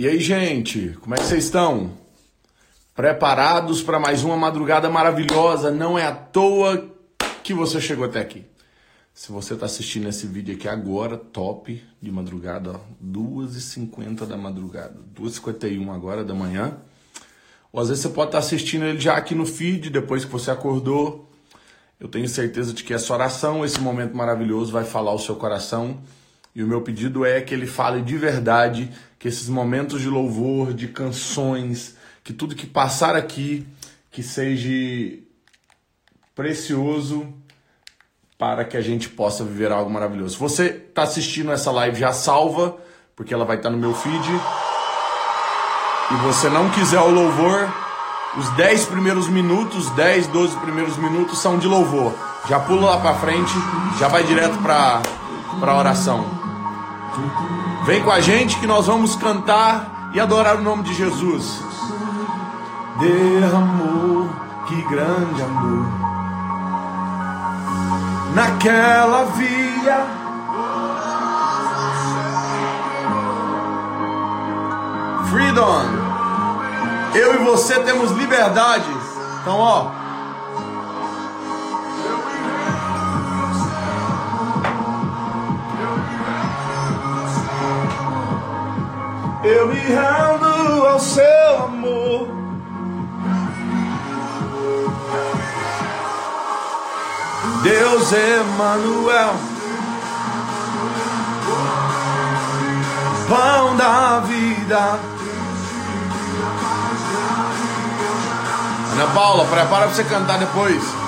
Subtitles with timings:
[0.00, 1.90] E aí, gente, como é que vocês estão?
[2.96, 5.70] Preparados para mais uma madrugada maravilhosa?
[5.70, 6.88] Não é à toa
[7.44, 8.46] que você chegou até aqui.
[9.12, 15.94] Se você está assistindo esse vídeo aqui agora, top de madrugada, 2h50 da madrugada, 2h51
[15.94, 16.78] agora da manhã.
[17.70, 20.32] Ou às vezes você pode estar tá assistindo ele já aqui no feed, depois que
[20.32, 21.30] você acordou.
[22.00, 26.00] Eu tenho certeza de que essa oração, esse momento maravilhoso, vai falar o seu coração.
[26.54, 30.74] E o meu pedido é que ele fale de verdade, que esses momentos de louvor,
[30.74, 33.66] de canções, que tudo que passar aqui,
[34.10, 35.18] que seja
[36.34, 37.32] precioso
[38.38, 40.38] para que a gente possa viver algo maravilhoso.
[40.38, 42.76] Você está assistindo essa live, já salva,
[43.14, 44.28] porque ela vai estar tá no meu feed.
[46.10, 47.68] E você não quiser o louvor,
[48.38, 52.14] os 10 primeiros minutos, 10, 12 primeiros minutos são de louvor.
[52.48, 53.52] Já pula lá para frente,
[53.98, 55.02] já vai direto para
[55.60, 56.39] a oração.
[57.84, 61.62] Vem com a gente que nós vamos cantar e adorar o nome de Jesus.
[62.98, 64.28] Derramou,
[64.66, 66.10] que grande amor
[68.34, 70.06] naquela via.
[75.30, 75.82] Freedom.
[77.14, 78.90] Eu e você temos liberdade.
[79.40, 79.99] Então, ó.
[89.42, 92.28] Eu me rendo ao seu amor.
[97.62, 99.34] Deus Emanuel,
[103.28, 104.98] pão da vida.
[108.92, 110.99] Ana Paula, prepara para você cantar depois.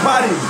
[0.00, 0.49] Prepare.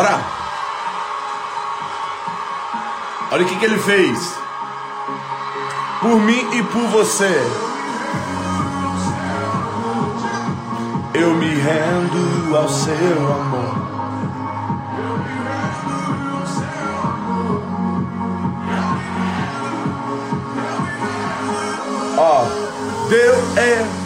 [0.00, 0.20] Orar.
[3.32, 4.34] Olha o que, que ele fez.
[6.00, 7.34] Por mim e por você.
[11.14, 13.90] Eu me rendo ao seu amor.
[22.16, 22.44] Ó,
[23.08, 23.99] Deus é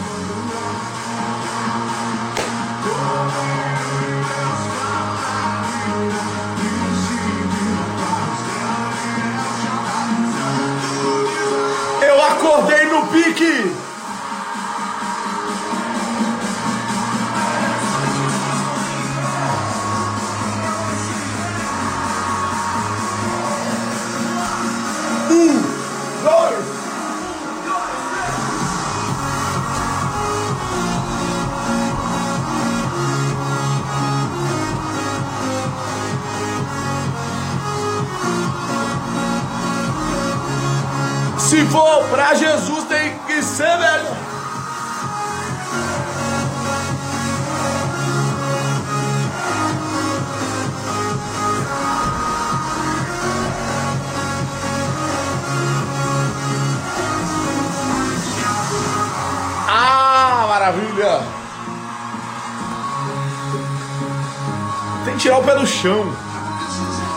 [65.45, 66.05] pé do chão.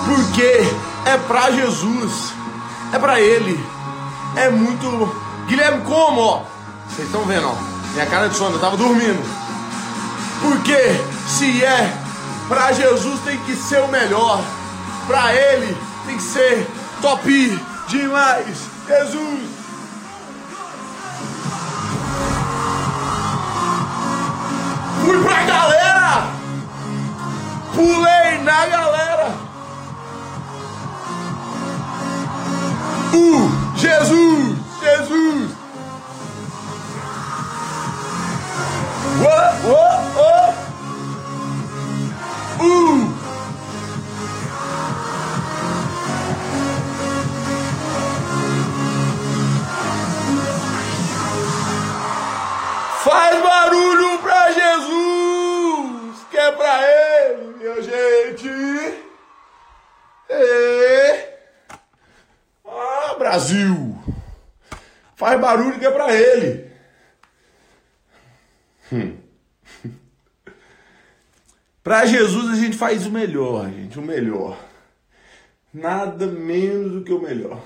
[0.04, 0.66] Porque
[1.06, 2.32] é para Jesus.
[2.92, 3.78] É para Ele
[4.36, 5.14] é muito.
[5.46, 6.44] Guilherme, como?
[6.88, 7.54] Vocês estão vendo, ó.
[7.92, 9.22] Minha cara de sono, eu tava dormindo.
[10.42, 10.78] Porque
[11.26, 11.92] se é
[12.48, 14.40] para Jesus tem que ser o melhor.
[15.06, 15.76] Para ele
[16.06, 16.68] tem que ser
[17.00, 18.58] top demais.
[18.86, 19.40] Jesus.
[25.04, 25.87] Fui pra galera.
[27.78, 29.28] Pulei na galera.
[33.14, 33.76] Uh.
[33.76, 34.58] Jesus!
[34.80, 35.57] Jesus!
[63.28, 63.94] Brasil!
[65.14, 66.70] Faz barulho que é pra ele.
[68.90, 69.18] Hum.
[71.84, 74.58] Para Jesus a gente faz o melhor, gente, o melhor.
[75.74, 77.62] Nada menos do que o melhor.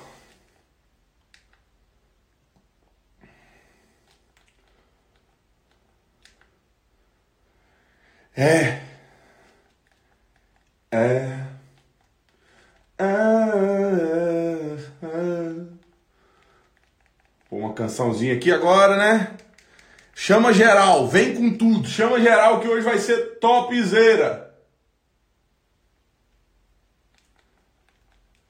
[8.35, 8.83] É.
[10.91, 11.47] É.
[12.99, 13.07] É.
[15.03, 15.52] é.
[17.73, 19.37] Cançãozinha aqui agora, né?
[20.15, 21.89] Chama geral, vem com tudo.
[21.89, 24.55] Chama geral que hoje vai ser topzera.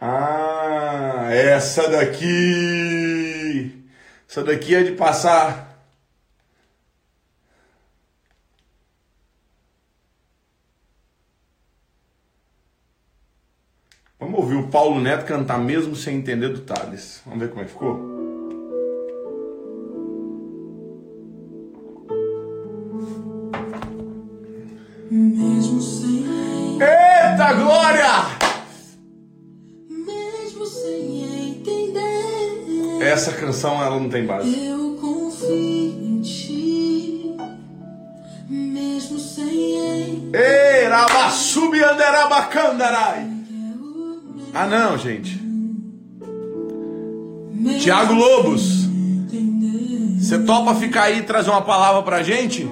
[0.00, 2.26] Ah, essa daqui.
[4.28, 5.72] Essa daqui é de passar.
[14.18, 17.20] Vamos ouvir o Paulo Neto cantar mesmo sem entender do Thales.
[17.24, 18.21] Vamos ver como é que ficou?
[25.14, 26.24] Mesmo sem
[26.80, 28.08] Eita glória!
[29.90, 33.02] Mesmo sem entender.
[33.02, 34.48] Essa canção ela não tem base.
[34.64, 37.36] Eu confio em ti.
[38.48, 43.30] Mesmo sem Ei, rabassubi anderabacandarai.
[44.54, 45.38] Ah não, gente.
[47.82, 48.88] Tiago Lobos.
[50.18, 52.66] Você topa ficar aí e trazer uma palavra pra gente?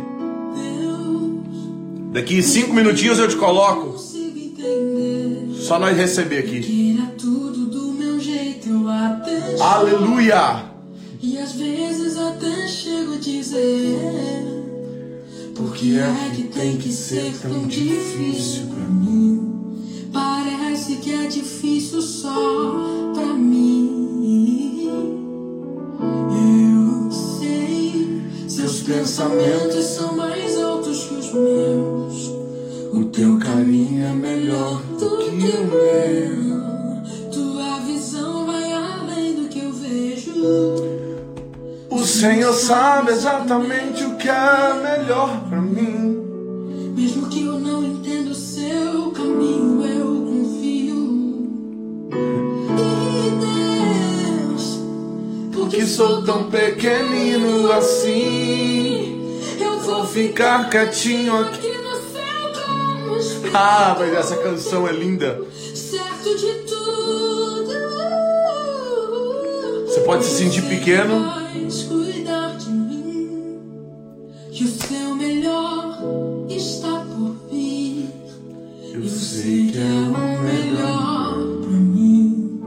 [2.12, 3.98] Daqui cinco minutinhos eu te coloco.
[5.54, 6.98] Só nós receber aqui.
[9.60, 10.64] Aleluia!
[11.22, 13.98] E às vezes até chego a dizer
[15.54, 19.52] Por que é que tem que ser tão difícil pra mim?
[20.12, 22.74] Parece que é difícil só
[23.14, 24.88] pra mim
[26.32, 31.69] Eu sei Seus pensamentos são mais altos que os meus
[33.00, 36.60] o teu carinho é melhor do que o meu.
[37.32, 40.34] Tua visão vai além do que eu vejo.
[41.90, 46.20] O Senhor sabe exatamente o que é melhor para mim.
[46.94, 51.48] Mesmo que eu não entenda o seu caminho, eu confio.
[53.16, 53.30] E
[54.52, 54.78] Deus,
[55.54, 61.69] porque sou tão pequenino assim, eu vou ficar quietinho aqui
[63.52, 65.40] ah, mas essa canção é linda.
[65.74, 67.70] Certo de tudo.
[69.86, 71.40] Você pode se sentir pequeno.
[71.88, 73.58] Cuidar de mim,
[74.50, 75.98] que o seu melhor
[76.48, 78.08] está por vir.
[78.92, 82.60] Eu sei que é o melhor pra mim,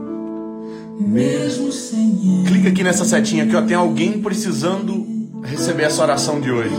[1.00, 2.48] mesmo sem ele.
[2.48, 3.62] Clica aqui nessa setinha aqui, ó.
[3.62, 5.06] Tem alguém precisando
[5.42, 6.74] receber essa oração de hoje.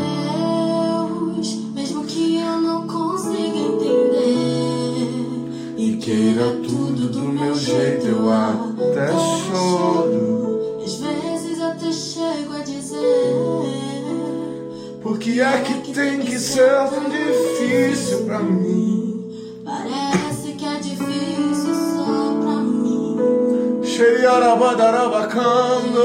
[8.26, 9.08] Eu até
[9.48, 10.82] choro.
[10.84, 12.98] Às vezes até chego a dizer:
[15.02, 19.32] Por que é que tem que ser tão difícil pra mim?
[19.64, 23.18] Parece que é difícil só pra mim.
[23.84, 25.96] Xeriarabadarabacando.
[25.96, 26.04] Quem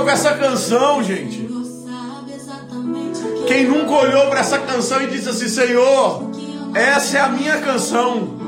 [0.00, 1.48] chorou com essa canção, gente?
[3.46, 6.30] Quem nunca olhou para essa canção e disse assim: Senhor,
[6.74, 8.39] essa é a minha canção.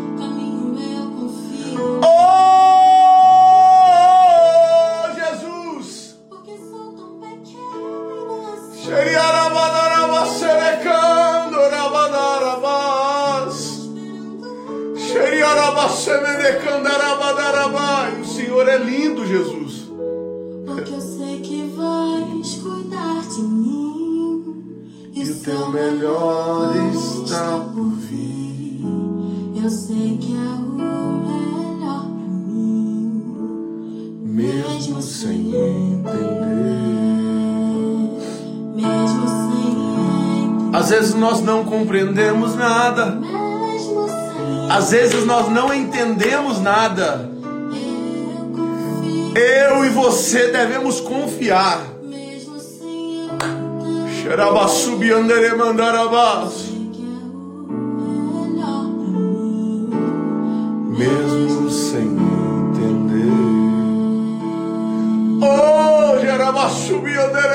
[41.33, 43.19] Nós não compreendemos nada.
[44.69, 47.31] Às vezes nós não entendemos nada.
[49.35, 51.81] Eu e você devemos confiar
[54.23, 55.09] Xerabassubi.
[60.99, 63.33] Mesmo sem entender.
[65.41, 65.93] Oh!
[66.73, 67.52] subiu, deremandarabás.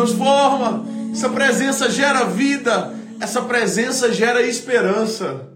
[0.00, 0.84] Transforma.
[1.12, 2.94] Essa presença gera vida.
[3.20, 5.48] Essa presença gera esperança.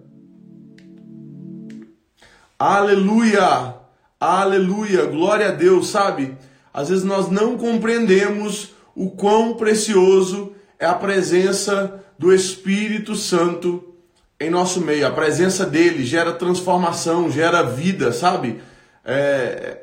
[2.58, 3.74] Aleluia!
[4.20, 5.06] Aleluia!
[5.06, 6.36] Glória a Deus, sabe?
[6.72, 13.94] Às vezes nós não compreendemos o quão precioso é a presença do Espírito Santo
[14.38, 15.06] em nosso meio.
[15.06, 18.60] A presença dele gera transformação, gera vida, sabe?
[19.04, 19.80] É...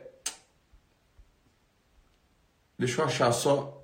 [2.77, 3.80] Deixa eu achar só.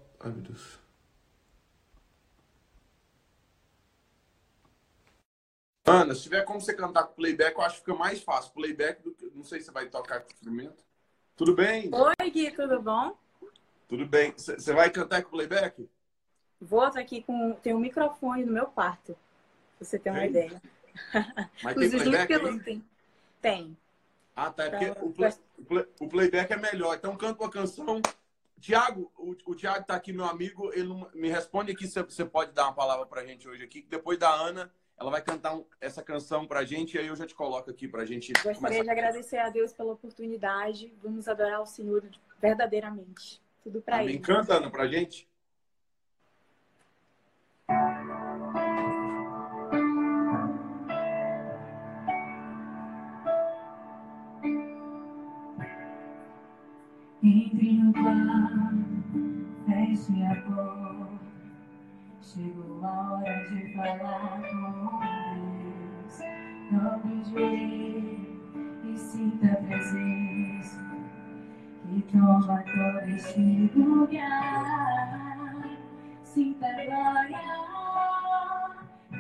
[5.86, 8.52] Ana, se tiver como você cantar com playback, eu acho que fica mais fácil.
[8.52, 9.32] Playback do que.
[9.34, 10.84] Não sei se você vai tocar com instrumento.
[11.36, 11.90] Tudo bem?
[11.94, 13.18] Oi, Gui, tudo bom?
[13.88, 14.34] Tudo bem.
[14.36, 15.90] Você vai cantar com playback?
[16.60, 17.54] Vou estar aqui com.
[17.54, 19.16] Tem um microfone no meu quarto,
[19.78, 20.30] pra você ter uma Tem?
[20.30, 20.62] ideia.
[21.64, 22.42] Mas Os tem playback que aí?
[22.42, 22.86] lutem.
[23.42, 23.78] Tem.
[24.36, 24.66] Ah, tá.
[24.66, 26.96] É porque Pra- o, play- o play- o playback é melhor.
[26.98, 28.02] Então canta uma canção.
[28.60, 30.72] Tiago, o, o Tiago tá aqui, meu amigo.
[30.74, 33.86] Ele não- me responde aqui se você pode dar uma palavra pra gente hoje aqui.
[33.90, 37.26] Depois da Ana, ela vai cantar um- essa canção pra gente e aí eu já
[37.26, 40.94] te coloco aqui pra gente Gostaria de agradecer a Deus pela oportunidade.
[41.04, 42.04] Vamos adorar o Senhor
[42.42, 43.42] verdadeiramente.
[43.64, 44.08] Tudo Amém.
[44.10, 44.20] Ele.
[44.20, 45.28] Canta, Ana, pra gente.
[57.28, 58.86] Entre no quarto,
[59.66, 61.10] feche a porta.
[62.22, 64.72] Chegou a hora de falar com
[65.36, 66.16] Deus.
[66.72, 68.16] Dobre o joelho
[68.86, 70.80] e sinta a presença
[71.84, 75.68] que toma todo este lugar.
[76.24, 77.42] Sinta a glória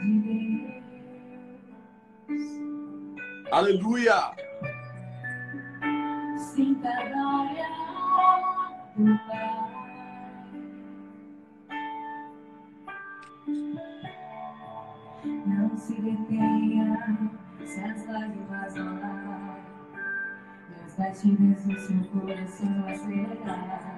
[0.01, 0.11] de
[2.29, 2.45] Deus.
[3.51, 4.31] Aleluia!
[6.37, 7.86] Sinta a glória.
[15.45, 17.29] Não se detenha
[17.65, 19.59] se as lágrimas rolar
[20.83, 23.97] as batidas do seu coração acelerar.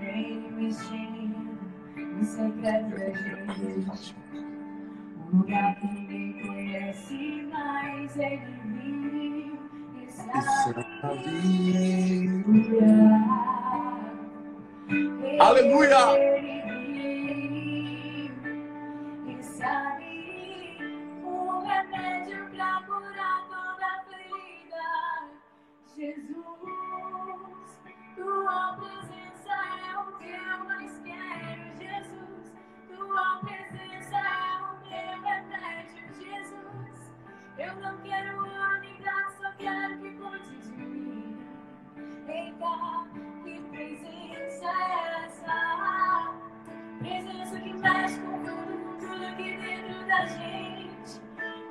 [0.00, 1.58] Ele mexendo
[1.96, 4.16] no secreto da gente.
[5.32, 8.83] Um lugar que ninguém conhece, mas Ele e sabe.
[15.40, 16.53] Aleluia!
[43.44, 45.56] Que presença é essa?
[46.98, 51.20] Presença que mexe com tudo, tudo aqui dentro da gente.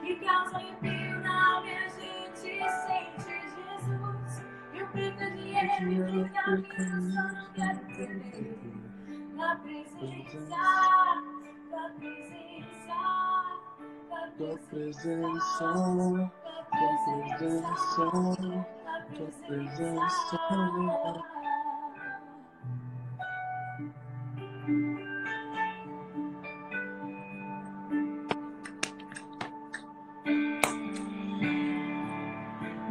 [0.02, 4.44] Que causa arrepio na alma e a gente sente Jesus.
[4.74, 8.58] E o grito de ele fica vindo, só não quero perder.
[9.34, 10.48] Na presença,
[11.72, 12.98] na presença,
[14.10, 14.30] na
[14.70, 18.68] presença, na presença,
[19.16, 20.40] tua presença.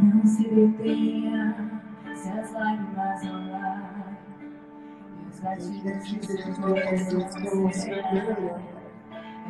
[0.01, 1.81] Não se detenha
[2.15, 4.19] se as lágrimas rolar
[5.21, 8.63] e os batidos de seu coração acelerar.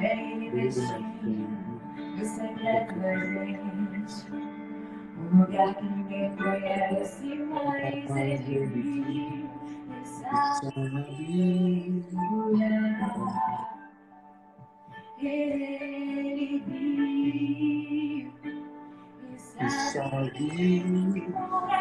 [0.01, 1.49] É ele mexendo
[2.17, 4.42] no secreto da gente.
[5.33, 9.51] Um lugar que ninguém conhece, mas ele viu
[9.91, 10.69] e sabe.
[15.19, 18.33] Ele viu
[19.61, 21.25] E sabe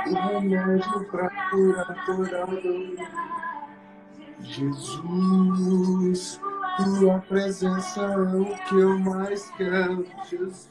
[0.08, 2.96] o remédio pra curar toda dor.
[4.40, 6.40] Jesus,
[7.00, 10.06] tua presença é o que eu mais quero.
[10.30, 10.70] Jesus,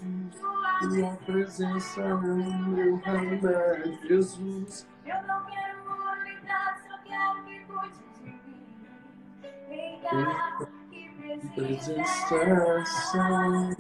[0.81, 3.99] tua presença é o meu remédio.
[4.09, 10.01] Jesus, Eu não quero lidar, só quero que cuide de mim.
[10.03, 13.77] Cá, que presença é essa.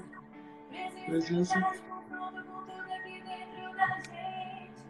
[1.06, 4.82] Presença com tudo aqui dentro da gente.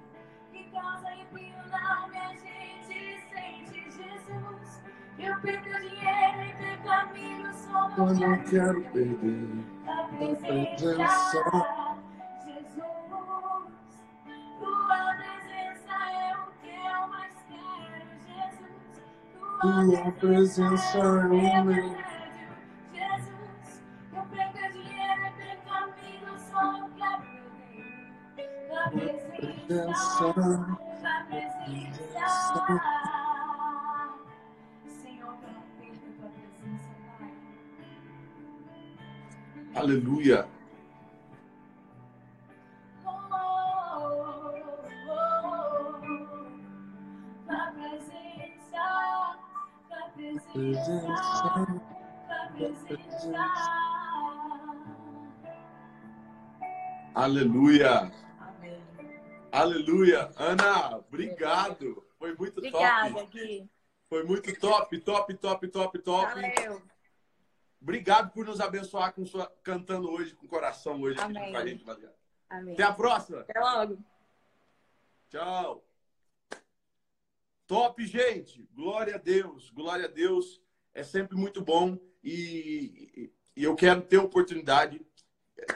[0.50, 4.82] Que causa arrepio na alma a gente sente Jesus.
[5.18, 9.48] Eu perco dinheiro e perco amigos, só não quero perder
[9.86, 11.89] a a presença.
[19.60, 21.96] Tua presença o meu.
[22.94, 23.82] Jesus,
[24.14, 27.28] eu perco dinheiro e perco amigos, só a presença.
[28.72, 29.94] A presença.
[35.02, 35.54] Senhor, eu
[36.18, 36.88] tua presença,
[37.18, 37.30] Pai.
[39.74, 40.59] Aleluia.
[50.60, 51.78] Presença,
[52.86, 53.32] Presença.
[57.14, 58.12] Aleluia.
[58.38, 58.82] Amém.
[59.50, 60.30] Aleluia.
[60.36, 62.04] Ana, obrigado.
[62.18, 63.30] Foi muito Obrigada, top.
[63.30, 63.70] Gui.
[64.08, 66.34] Foi muito top, top, top, top, top.
[66.34, 66.82] Valeu.
[67.80, 71.52] Obrigado por nos abençoar com sua cantando hoje com o coração hoje aqui Amém.
[71.52, 71.84] com a gente.
[72.74, 73.40] Até a próxima.
[73.40, 73.98] Até logo.
[75.30, 75.89] Tchau.
[77.70, 78.68] Top, gente.
[78.74, 79.70] Glória a Deus.
[79.70, 80.60] Glória a Deus.
[80.92, 85.00] É sempre muito bom e, e eu quero ter oportunidade.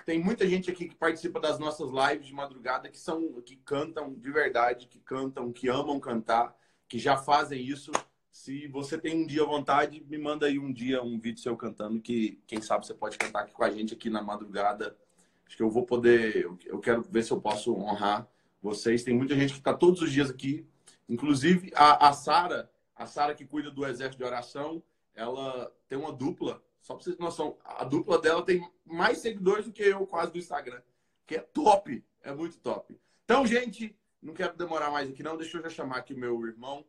[0.05, 4.13] Tem muita gente aqui que participa das nossas lives de madrugada que são que cantam
[4.13, 6.53] de verdade, que cantam, que amam cantar,
[6.89, 7.93] que já fazem isso.
[8.29, 11.57] Se você tem um dia à vontade, me manda aí um dia um vídeo seu
[11.57, 14.99] cantando que quem sabe você pode cantar aqui com a gente aqui na madrugada.
[15.47, 18.29] Acho que eu vou poder, eu- quero ver se eu posso honrar
[18.61, 19.05] vocês.
[19.05, 20.67] Tem muita gente que está todos os dias aqui.
[21.09, 24.83] Inclusive, a, a Sara, a Sara que cuida do exército de oração,
[25.15, 26.63] ela tem uma dupla.
[26.81, 30.33] Só para vocês terem noção, a dupla dela tem mais seguidores do que eu quase
[30.33, 30.83] do Instagram.
[31.27, 32.99] Que é top, é muito top.
[33.25, 35.37] Então, gente, não quero demorar mais aqui não.
[35.37, 36.85] Deixa eu já chamar aqui meu irmão.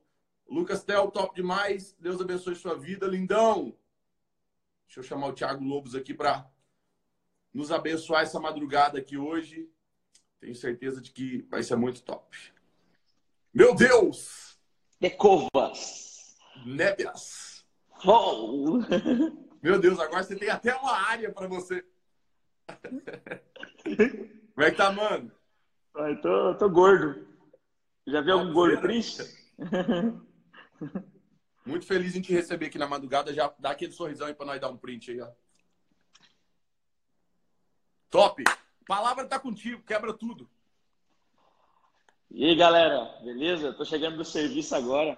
[0.47, 1.95] Lucas Tel, top demais.
[1.99, 3.75] Deus abençoe sua vida, lindão.
[4.85, 6.49] Deixa eu chamar o Thiago Lobos aqui para
[7.53, 9.69] nos abençoar essa madrugada aqui hoje.
[10.39, 12.37] Tenho certeza de que vai ser muito top.
[13.55, 14.59] Meu Deus!
[14.99, 16.35] De Covas.
[16.65, 17.65] Nébias!
[18.05, 18.79] Oh.
[19.63, 21.81] Meu Deus, agora você tem até uma área para você.
[24.53, 25.31] Como é que tá, mano?
[25.95, 27.25] Ai, tô, tô gordo.
[28.05, 29.23] Já viu algum gordo triste?
[31.65, 33.33] Muito feliz em te receber aqui na madrugada.
[33.33, 35.31] Já dá aquele sorrisão aí para nós dar um print aí, ó.
[38.09, 38.43] Top!
[38.85, 40.49] Palavra tá contigo, quebra tudo.
[42.37, 43.71] E aí, galera, beleza?
[43.71, 45.17] Tô chegando do serviço agora.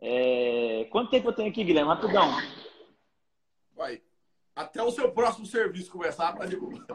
[0.00, 1.90] É, Quanto tempo eu tenho aqui, Guilherme?
[1.90, 2.30] Rapidão.
[3.76, 4.00] Vai.
[4.54, 6.86] Até o seu próximo serviço começar, de boa.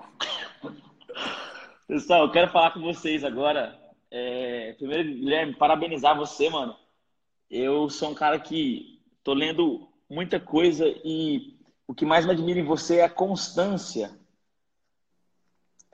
[1.86, 3.78] Pessoal, eu quero falar com vocês agora.
[4.10, 6.74] É, Primeiro, Guilherme, parabenizar você, mano.
[7.52, 12.62] Eu sou um cara que tô lendo muita coisa e o que mais me admira
[12.62, 14.18] em você é a constância.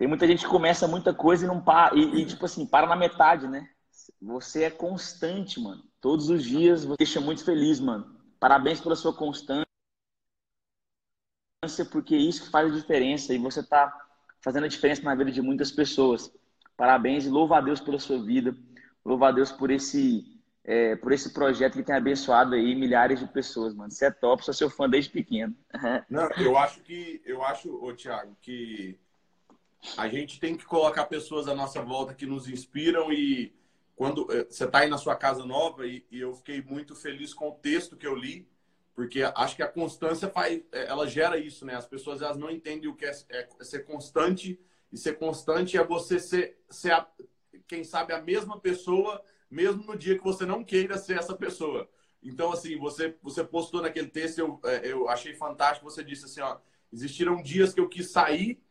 [0.02, 2.88] Tem muita gente que começa muita coisa e não para, e, e, tipo assim, para
[2.88, 3.70] na metade, né?
[4.20, 5.84] Você é constante, mano.
[6.02, 8.20] Todos os dias você deixa muito feliz, mano.
[8.40, 9.64] Parabéns pela sua constância,
[11.92, 13.96] porque é isso que faz a diferença e você tá
[14.44, 16.34] fazendo a diferença na vida de muitas pessoas.
[16.76, 18.58] Parabéns e louva a Deus pela sua vida.
[19.06, 20.26] Louva a Deus por esse,
[20.64, 23.92] é, por esse projeto que tem abençoado aí milhares de pessoas, mano.
[23.92, 25.56] Você é top, sou seu fã desde pequeno.
[26.10, 29.00] Não, eu acho que, eu acho, ô Thiago, que
[29.96, 33.54] a gente tem que colocar pessoas à nossa volta que nos inspiram e
[33.96, 37.34] quando eh, você está aí na sua casa nova e, e eu fiquei muito feliz
[37.34, 38.48] com o texto que eu li,
[38.96, 41.76] porque acho que a constância faz, eh, ela gera isso, né?
[41.76, 44.60] As pessoas elas não entendem o que é, é ser constante
[44.92, 47.08] e ser constante é você ser, ser a-
[47.68, 51.90] quem sabe a mesma pessoa mesmo no dia que você não queira ser essa pessoa.
[52.24, 56.40] Então, assim, você, você postou naquele texto, eu, eh, eu achei fantástico, você disse assim,
[56.42, 56.58] ó,
[56.92, 58.62] existiram dias que eu quis sair,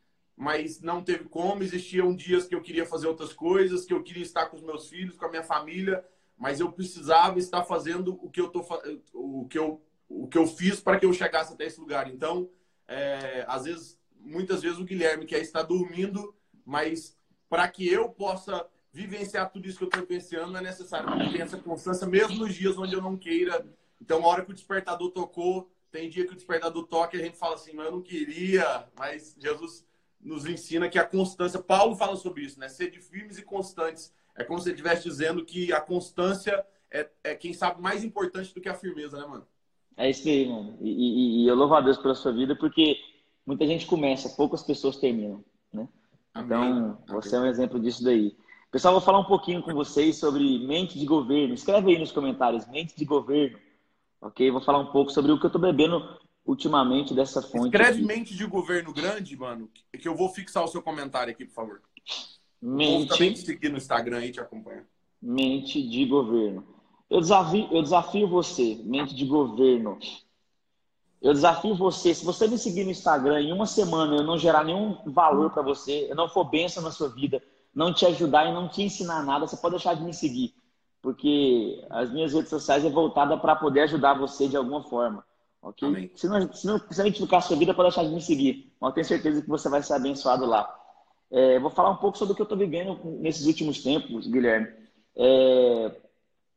[0.40, 4.22] mas não teve como, existiam dias que eu queria fazer outras coisas, que eu queria
[4.22, 6.02] estar com os meus filhos, com a minha família,
[6.34, 8.66] mas eu precisava estar fazendo o que eu, tô,
[9.12, 12.08] o que eu, o que eu fiz para que eu chegasse até esse lugar.
[12.10, 12.48] Então,
[12.88, 17.14] é, às vezes, muitas vezes o Guilherme quer estar dormindo, mas
[17.46, 21.32] para que eu possa vivenciar tudo isso que eu estou vivenciando, é necessário que eu
[21.32, 23.62] tenha essa constância, mesmo nos dias onde eu não queira.
[24.00, 27.24] Então, a hora que o despertador tocou, tem dia que o despertador toca e a
[27.26, 29.84] gente fala assim, mas eu não queria, mas Jesus
[30.20, 32.68] nos ensina que a constância, Paulo fala sobre isso, né?
[32.68, 34.12] Ser de firmes e constantes.
[34.36, 38.52] É como se ele estivesse dizendo que a constância é, é, quem sabe, mais importante
[38.52, 39.46] do que a firmeza, né, mano?
[39.96, 40.76] É isso aí, mano.
[40.80, 42.96] E, e, e eu louvo a Deus pela sua vida, porque
[43.46, 45.88] muita gente começa, poucas pessoas terminam, né?
[46.34, 46.58] Amém.
[46.58, 48.36] Então, você é um exemplo disso daí.
[48.70, 51.54] Pessoal, vou falar um pouquinho com vocês sobre mente de governo.
[51.54, 53.58] Escreve aí nos comentários, mente de governo.
[54.20, 54.50] Ok?
[54.50, 57.66] Vou falar um pouco sobre o que eu estou bebendo ultimamente dessa fonte.
[57.66, 58.02] Escreve aqui.
[58.02, 61.80] mente de governo grande, mano, que eu vou fixar o seu comentário aqui, por favor.
[62.60, 64.86] Povo Mente, também te seguir no Instagram aí te acompanha.
[65.20, 66.64] mente de governo.
[67.08, 69.98] Eu desafio, eu desafio você, mente de governo.
[71.20, 74.64] Eu desafio você, se você me seguir no Instagram em uma semana eu não gerar
[74.64, 77.42] nenhum valor para você, eu não for bênção na sua vida,
[77.74, 80.54] não te ajudar e não te ensinar nada, você pode deixar de me seguir.
[81.02, 85.24] Porque as minhas redes sociais é voltada para poder ajudar você de alguma forma.
[85.62, 85.86] Ok?
[85.86, 86.10] Amém.
[86.16, 88.72] Se não, se não se não identificar a sua vida, pode deixar de me seguir.
[88.80, 90.76] Mas eu tenho certeza que você vai ser abençoado lá.
[91.30, 94.68] É, vou falar um pouco sobre o que eu estou vivendo nesses últimos tempos, Guilherme.
[95.16, 95.96] É,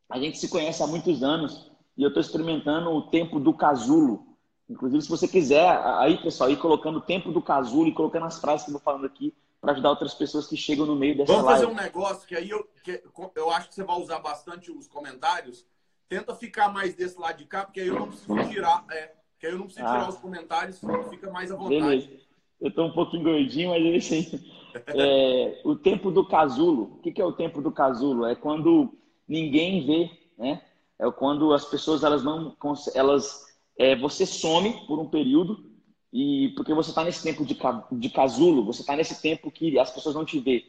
[0.10, 4.26] a gente se conhece há muitos anos e eu estou experimentando o tempo do casulo.
[4.70, 8.40] Inclusive, se você quiser, aí, pessoal, ir colocando o tempo do casulo e colocando as
[8.40, 11.32] frases que eu vou falando aqui para ajudar outras pessoas que chegam no meio dessa
[11.32, 11.80] Vamos fazer live.
[11.80, 13.02] um negócio que aí eu, que
[13.36, 15.66] eu acho que você vai usar bastante os comentários.
[16.10, 18.86] Tenta ficar mais desse lado de cá, porque aí eu não preciso tirar.
[18.92, 20.10] É, que aí eu não preciso tirar Ah.
[20.10, 21.82] os comentários, fica mais à vontade.
[21.82, 22.24] Beleza.
[22.62, 24.54] Eu estou um pouquinho gordinho, mas é aí.
[24.88, 26.96] É, o tempo do casulo.
[26.96, 28.26] O que, que é o tempo do casulo?
[28.26, 28.94] É quando
[29.28, 30.62] ninguém vê, né?
[30.98, 32.56] É quando as pessoas elas não
[32.96, 35.72] elas é, você some por um período
[36.12, 37.58] e porque você está nesse tempo de,
[37.92, 40.64] de casulo, você está nesse tempo que as pessoas não te vê.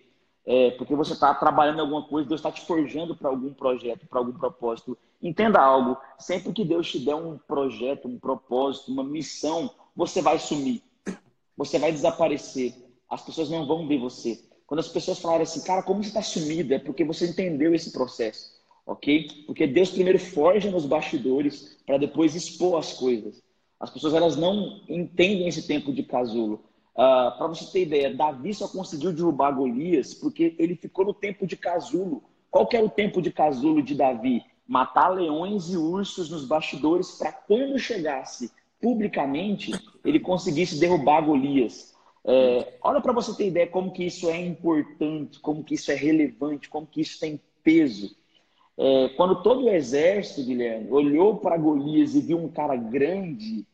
[0.47, 4.19] É, porque você está trabalhando alguma coisa, Deus está te forjando para algum projeto, para
[4.19, 4.97] algum propósito.
[5.25, 10.39] Entenda algo: sempre que Deus te der um projeto, um propósito, uma missão, você vai
[10.39, 10.83] sumir,
[11.57, 12.75] você vai desaparecer.
[13.09, 14.39] As pessoas não vão ver você.
[14.67, 16.75] Quando as pessoas falarem assim, cara, como você está sumido?
[16.75, 18.51] É porque você entendeu esse processo,
[18.87, 19.29] ok?
[19.47, 23.43] Porque Deus primeiro forja nos bastidores para depois expor as coisas.
[23.81, 26.65] As pessoas elas não entendem esse tempo de casulo.
[26.97, 31.47] Ah, para você ter ideia, Davi só conseguiu derrubar Golias porque ele ficou no tempo
[31.47, 32.23] de casulo.
[32.51, 34.43] Qual que era o tempo de casulo de Davi?
[34.67, 38.51] Matar leões e ursos nos bastidores para quando chegasse
[38.81, 39.73] publicamente
[40.05, 41.95] ele conseguisse derrubar Golias.
[42.23, 45.95] É, olha para você ter ideia como que isso é importante, como que isso é
[45.95, 48.15] relevante, como que isso tem peso.
[48.77, 53.67] É, quando todo o exército, Guilherme, olhou para Golias e viu um cara grande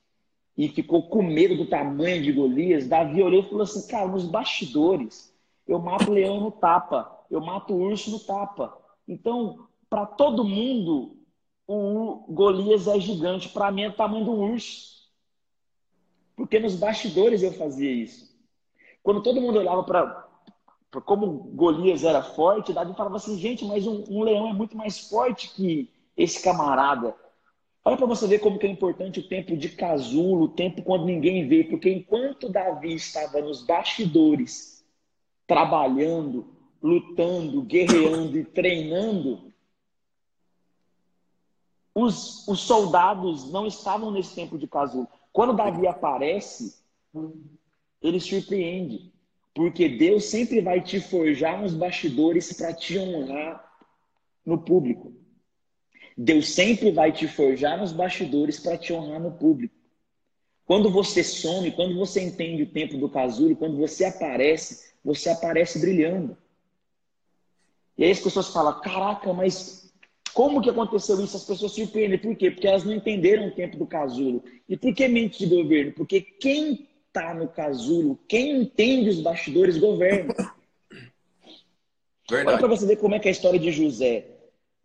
[0.56, 4.26] e ficou com medo do tamanho de Golias, Davi olhou e falou assim: Cara, nos
[4.26, 5.34] bastidores,
[5.66, 8.76] eu mato leão no tapa, eu mato urso no tapa.
[9.08, 11.16] Então, para todo mundo,
[11.66, 15.00] o Golias é gigante, para mim é o tamanho do urso.
[16.36, 18.30] Porque nos bastidores eu fazia isso.
[19.02, 20.30] Quando todo mundo olhava para
[21.04, 24.98] como Golias era forte, Davi falava assim: Gente, mas um, um leão é muito mais
[24.98, 27.14] forte que esse camarada.
[27.84, 31.06] Olha para você ver como que é importante o tempo de casulo, o tempo quando
[31.06, 34.84] ninguém vê, porque enquanto Davi estava nos bastidores,
[35.46, 36.46] trabalhando,
[36.82, 39.49] lutando, guerreando e treinando,
[41.94, 45.08] os, os soldados não estavam nesse tempo de casulo.
[45.32, 46.82] Quando Davi aparece,
[48.00, 49.12] ele surpreende,
[49.54, 53.64] porque Deus sempre vai te forjar nos bastidores para te honrar
[54.44, 55.12] no público.
[56.16, 59.74] Deus sempre vai te forjar nos bastidores para te honrar no público.
[60.66, 65.80] Quando você some, quando você entende o tempo do casulo, quando você aparece, você aparece
[65.80, 66.36] brilhando.
[67.98, 69.89] E aí as pessoas falam: Caraca, mas
[70.34, 71.36] como que aconteceu isso?
[71.36, 72.18] As pessoas se surpreendem.
[72.18, 72.50] Por quê?
[72.50, 74.42] Porque elas não entenderam o tempo do casulo.
[74.68, 75.92] E por que mente de governo?
[75.92, 80.34] Porque quem está no casulo, quem entende os bastidores, governa.
[82.30, 82.68] Olha para Verdade.
[82.68, 84.26] você ver como é que é a história de José.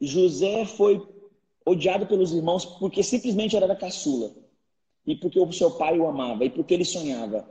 [0.01, 1.01] José foi
[1.65, 4.31] odiado pelos irmãos porque simplesmente era da caçula.
[5.05, 6.43] E porque o seu pai o amava.
[6.43, 7.47] E porque ele sonhava.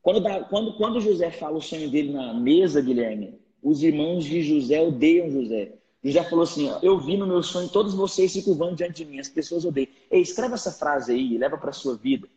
[0.00, 4.40] Quando, dá- quando, quando José fala o sonho dele na mesa, Guilherme, os irmãos de
[4.42, 5.72] José odeiam José.
[6.06, 9.04] José falou assim: ó, Eu vi no meu sonho todos vocês se curvando diante de
[9.04, 9.18] mim.
[9.18, 9.90] As pessoas odeiam.
[10.10, 12.28] Ei, escreve essa frase aí e leva para sua vida.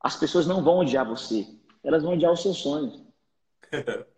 [0.00, 1.46] As pessoas não vão odiar você.
[1.82, 3.02] Elas vão odiar os seus sonhos.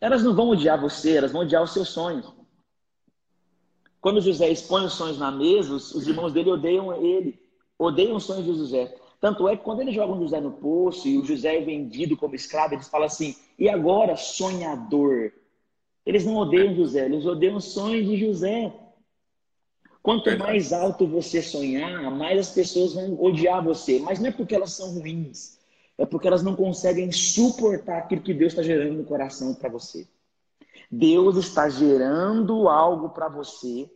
[0.00, 2.32] Elas não vão odiar você, elas vão odiar os seus sonhos.
[4.00, 7.36] Quando José expõe os sonhos na mesa, os, os irmãos dele odeiam ele,
[7.76, 8.96] odeiam os sonhos de José.
[9.20, 12.36] Tanto é que quando eles jogam José no poço e o José é vendido como
[12.36, 15.32] escravo, eles falam assim: e agora, sonhador?
[16.08, 18.72] Eles não odeiam José, eles odeiam os sonhos de José.
[20.02, 20.50] Quanto Verdade.
[20.50, 23.98] mais alto você sonhar, mais as pessoas vão odiar você.
[23.98, 25.58] Mas não é porque elas são ruins,
[25.98, 30.08] é porque elas não conseguem suportar aquilo que Deus está gerando no coração para você.
[30.90, 33.90] Deus está gerando algo para você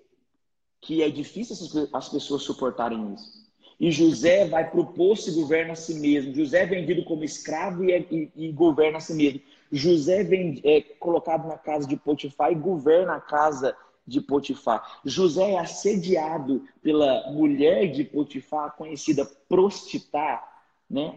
[0.82, 3.40] que é difícil as- as pessoas suportarem isso.
[3.80, 6.34] E José vai para o poço e governa a si mesmo.
[6.34, 9.40] José é vendido como escravo e, é- e- e governa a si mesmo.
[9.72, 13.74] José é ven- é colocado na casa de Potifar e governa a casa
[14.06, 15.00] de Potifar.
[15.04, 20.42] José é assediado pela mulher de Potifar, conhecida prostituta,
[20.90, 21.16] né?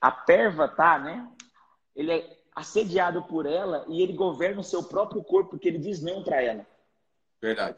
[0.00, 1.28] A perva tá, né?
[1.94, 6.02] Ele é assediado por ela e ele governa o seu próprio corpo porque ele diz
[6.02, 6.66] não para ela.
[7.40, 7.76] Verdade.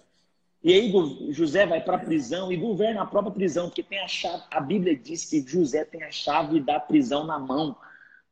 [0.62, 0.90] E aí
[1.30, 4.42] José vai para a prisão e governa a própria prisão, porque tem a chave.
[4.50, 7.76] A Bíblia diz que José tem a chave da prisão na mão.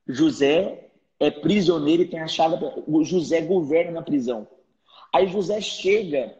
[0.06, 0.88] José
[1.22, 2.56] é prisioneiro e tem a chave.
[2.86, 4.48] o José governa na prisão.
[5.12, 6.34] Aí José chega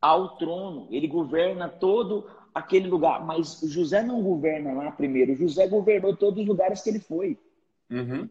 [0.00, 5.34] ao trono, ele governa todo aquele lugar, mas José não governa lá primeiro.
[5.34, 7.38] José governou todos os lugares que ele foi.
[7.90, 8.28] Uhum.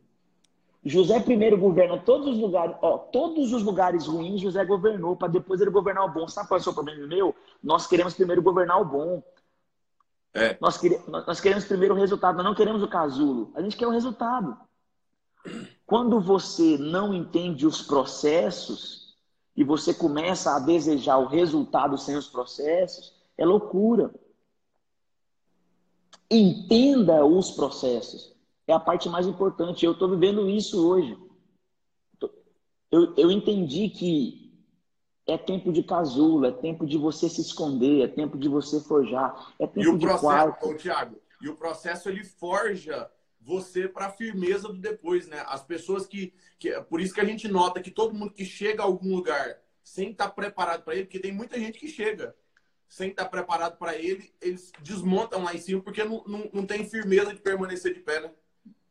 [0.84, 5.60] José primeiro governa todos os lugares, ó, todos os lugares ruins José governou para depois
[5.62, 6.28] ele governar o bom.
[6.28, 7.36] Sabe qual é o seu problema meu?
[7.64, 9.24] Nós queremos primeiro governar o bom.
[10.34, 10.58] É.
[10.62, 13.52] Nós, quere- nós queremos primeiro o resultado, nós não queremos o casulo.
[13.56, 14.56] A gente quer o resultado.
[15.86, 19.16] Quando você não entende os processos
[19.56, 24.14] e você começa a desejar o resultado sem os processos, é loucura.
[26.30, 28.34] Entenda os processos.
[28.66, 29.86] É a parte mais importante.
[29.86, 31.18] Eu estou vivendo isso hoje.
[32.90, 34.42] Eu, eu entendi que
[35.28, 39.54] é tempo de casulo, é tempo de você se esconder, é tempo de você forjar,
[39.60, 40.70] é E tempo o de processo, quarto.
[40.70, 43.10] ô, Thiago, e o processo ele forja
[43.42, 45.44] você para a firmeza do depois, né?
[45.48, 46.72] As pessoas que, que.
[46.84, 50.12] Por isso que a gente nota que todo mundo que chega a algum lugar sem
[50.12, 52.36] estar preparado para ele, porque tem muita gente que chega
[52.88, 56.86] sem estar preparado para ele, eles desmontam lá em cima porque não, não, não tem
[56.86, 58.32] firmeza de permanecer de pé, né?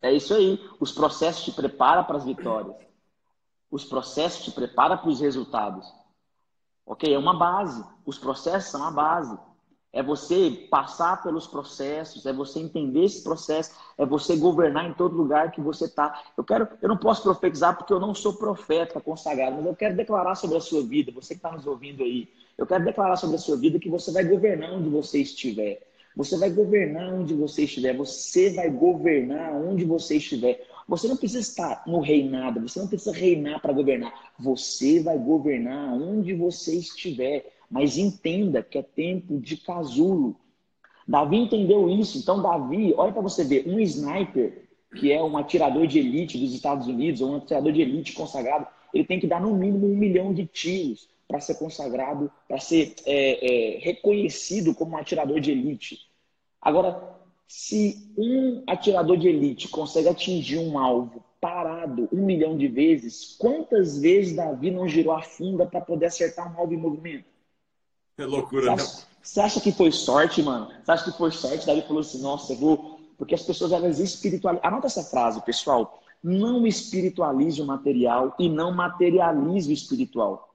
[0.03, 0.59] É isso aí.
[0.81, 2.75] Os processos te preparam para as vitórias.
[3.71, 5.87] Os processos te preparam para os resultados.
[6.87, 7.13] Ok?
[7.13, 7.85] É uma base.
[8.05, 9.39] Os processos são a base.
[9.93, 15.17] É você passar pelos processos, é você entender esse processo, é você governar em todo
[15.17, 16.23] lugar que você está.
[16.37, 19.97] Eu quero, eu não posso profetizar porque eu não sou profeta consagrado, mas eu quero
[19.97, 22.29] declarar sobre a sua vida, você que está nos ouvindo aí.
[22.57, 25.81] Eu quero declarar sobre a sua vida que você vai governar onde você estiver.
[26.17, 27.97] Você vai governar onde você estiver.
[27.97, 30.67] Você vai governar onde você estiver.
[30.87, 32.61] Você não precisa estar no reinado.
[32.61, 34.13] Você não precisa reinar para governar.
[34.39, 37.47] Você vai governar onde você estiver.
[37.71, 40.37] Mas entenda que é tempo de casulo.
[41.07, 42.19] Davi entendeu isso.
[42.19, 46.53] Então, Davi, olha para você ver, um sniper, que é um atirador de elite dos
[46.53, 49.97] Estados Unidos, ou um atirador de elite consagrado, ele tem que dar no mínimo um
[49.97, 55.53] milhão de tiros para ser consagrado, para ser é, é, reconhecido como um atirador de
[55.53, 56.11] elite.
[56.61, 63.37] Agora, se um atirador de elite consegue atingir um alvo parado um milhão de vezes,
[63.39, 67.30] quantas vezes Davi não girou a funda para poder acertar um alvo em movimento?
[68.21, 68.75] É loucura, Você né?
[68.75, 70.69] acha, você acha que foi sorte, mano?
[70.85, 71.67] Você acha que foi sorte?
[71.67, 73.01] Davi falou assim: nossa, eu vou.
[73.17, 74.67] Porque as pessoas elas espiritualizam.
[74.67, 76.03] Anota essa frase, pessoal.
[76.23, 80.53] Não espiritualize o material e não materialize o espiritual.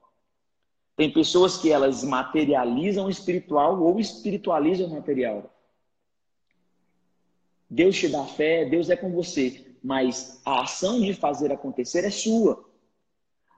[0.96, 5.50] Tem pessoas que elas materializam o espiritual ou espiritualizam o material.
[7.68, 12.10] Deus te dá fé, Deus é com você, mas a ação de fazer acontecer é
[12.10, 12.64] sua.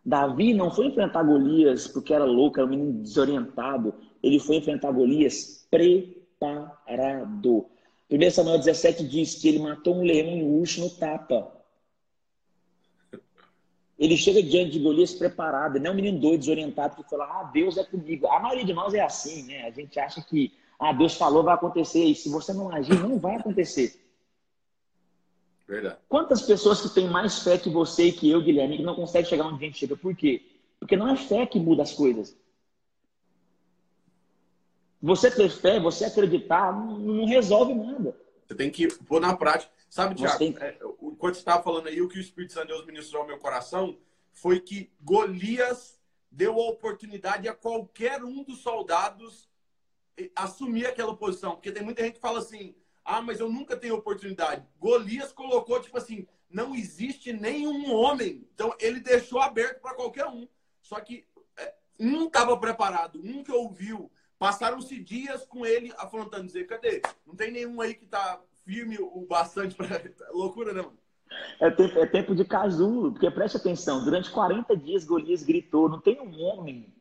[0.09, 3.93] Davi não foi enfrentar Golias porque era louco, era um menino desorientado.
[4.23, 7.67] Ele foi enfrentar Golias preparado.
[8.11, 11.53] 1 Samuel 17 diz que ele matou um leão em urso no tapa.
[13.99, 17.51] Ele chega diante de Golias preparado, não é um menino doido, desorientado, que fala, ah,
[17.53, 18.29] Deus é comigo.
[18.29, 19.67] A maioria de nós é assim, né?
[19.67, 23.19] A gente acha que, ah, Deus falou, vai acontecer, e se você não agir, não
[23.19, 24.01] vai acontecer.
[25.69, 25.99] Verdade.
[26.09, 29.29] Quantas pessoas que têm mais fé que você e que eu, Guilherme, que não conseguem
[29.29, 29.95] chegar onde a gente chega?
[29.97, 30.43] Por quê?
[30.81, 32.35] Porque não é fé que muda as coisas.
[35.01, 38.17] Você ter fé, você acreditar, não, resolve nada.
[38.47, 39.71] Você tem que pôr na prática.
[39.91, 42.67] Sabe, Tiago, tem- é, o- enquanto você estava falando aí, o que o Espírito Santo
[42.69, 43.97] de Deus ministrou ao meu coração
[44.33, 45.99] foi que Golias
[46.31, 49.49] deu a oportunidade a qualquer um dos soldados
[50.35, 51.53] assumir aquela posição.
[51.53, 52.75] Porque tem muita gente que fala assim,
[53.09, 54.67] ah, mas eu nunca tenho oportunidade.
[54.79, 58.47] Golias colocou, tipo assim, não existe nenhum homem.
[58.55, 60.47] Então, ele deixou aberto para qualquer um.
[60.83, 61.25] Só que
[61.57, 67.03] é, um estava preparado, um que ouviu, Passaram-se dias com ele afrontando, dizer, cadê?
[67.27, 69.89] Não tem nenhum aí que tá firme o bastante pra.
[70.33, 70.97] Loucura, mano?
[71.61, 76.01] É tempo, é tempo de casulo, porque preste atenção, durante 40 dias Golias gritou, não
[76.01, 76.95] tem um homem,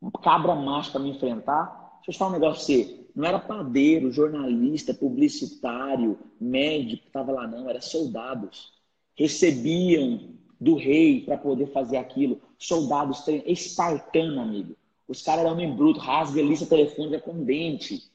[0.00, 1.64] um cabra macho para me enfrentar?
[1.96, 3.07] Deixa eu falar um negócio pra você.
[3.18, 8.72] Não era padeiro, jornalista, publicitário, médico estava lá, não, era soldados.
[9.16, 12.40] Recebiam do rei para poder fazer aquilo.
[12.56, 14.76] Soldados trein- espartano, amigo.
[15.08, 18.08] Os caras eram homem bruto, rasga lista telefônica com dente.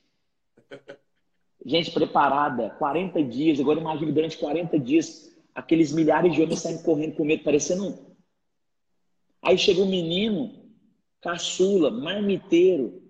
[1.65, 3.59] Gente preparada, 40 dias.
[3.59, 7.97] Agora imagine durante 40 dias, aqueles milhares de homens saindo correndo com medo, parecendo um.
[9.41, 10.63] Aí chega um menino,
[11.19, 13.02] caçula, marmiteiro,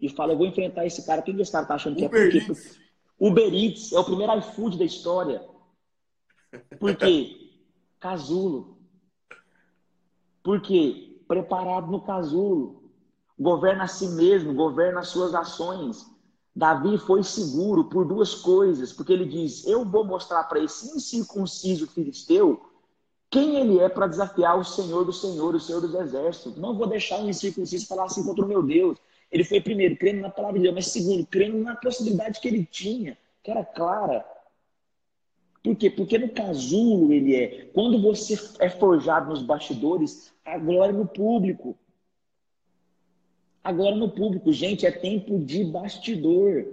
[0.00, 1.22] e fala: Eu vou enfrentar esse cara.
[1.22, 2.08] Quem que esse cara tá achando que é?
[2.08, 2.38] Uber Por quê?
[2.38, 2.78] Eats.
[3.18, 5.42] Uber Eats é o primeiro iFood da história.
[6.78, 7.36] Por quê?
[8.00, 8.78] Casulo.
[10.42, 11.20] Por quê?
[11.28, 12.90] Preparado no casulo.
[13.38, 16.06] Governa a si mesmo, governa as suas ações.
[16.54, 21.86] Davi foi seguro por duas coisas, porque ele diz: Eu vou mostrar para esse incircunciso
[21.86, 22.60] filisteu
[23.30, 26.56] quem ele é para desafiar o Senhor do Senhor, o Senhor dos Exércitos.
[26.56, 28.98] Não vou deixar um incircunciso falar assim contra o meu Deus.
[29.30, 32.64] Ele foi primeiro crendo na palavra de Deus, mas segundo, crendo na possibilidade que ele
[32.64, 34.24] tinha, que era clara.
[35.62, 35.90] Por quê?
[35.90, 37.64] Porque no casulo ele é.
[37.72, 41.76] Quando você é forjado nos bastidores, a glória no público.
[43.62, 46.66] A glória no público, gente, é tempo de bastidor.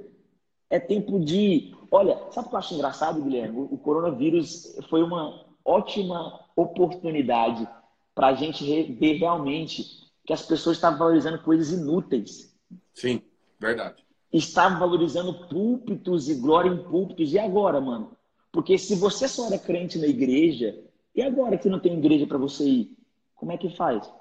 [0.70, 1.76] É tempo de.
[1.91, 3.67] Olha, sabe o que eu acho engraçado, Guilherme?
[3.70, 7.67] O coronavírus foi uma ótima oportunidade
[8.15, 12.54] para a gente ver realmente que as pessoas estavam valorizando coisas inúteis.
[12.94, 13.22] Sim,
[13.58, 14.04] verdade.
[14.32, 17.32] Estavam valorizando púlpitos e glória em púlpitos.
[17.32, 18.12] E agora, mano?
[18.52, 20.78] Porque se você só era crente na igreja,
[21.16, 22.98] e agora que não tem igreja para você ir?
[23.36, 24.12] Como é que faz?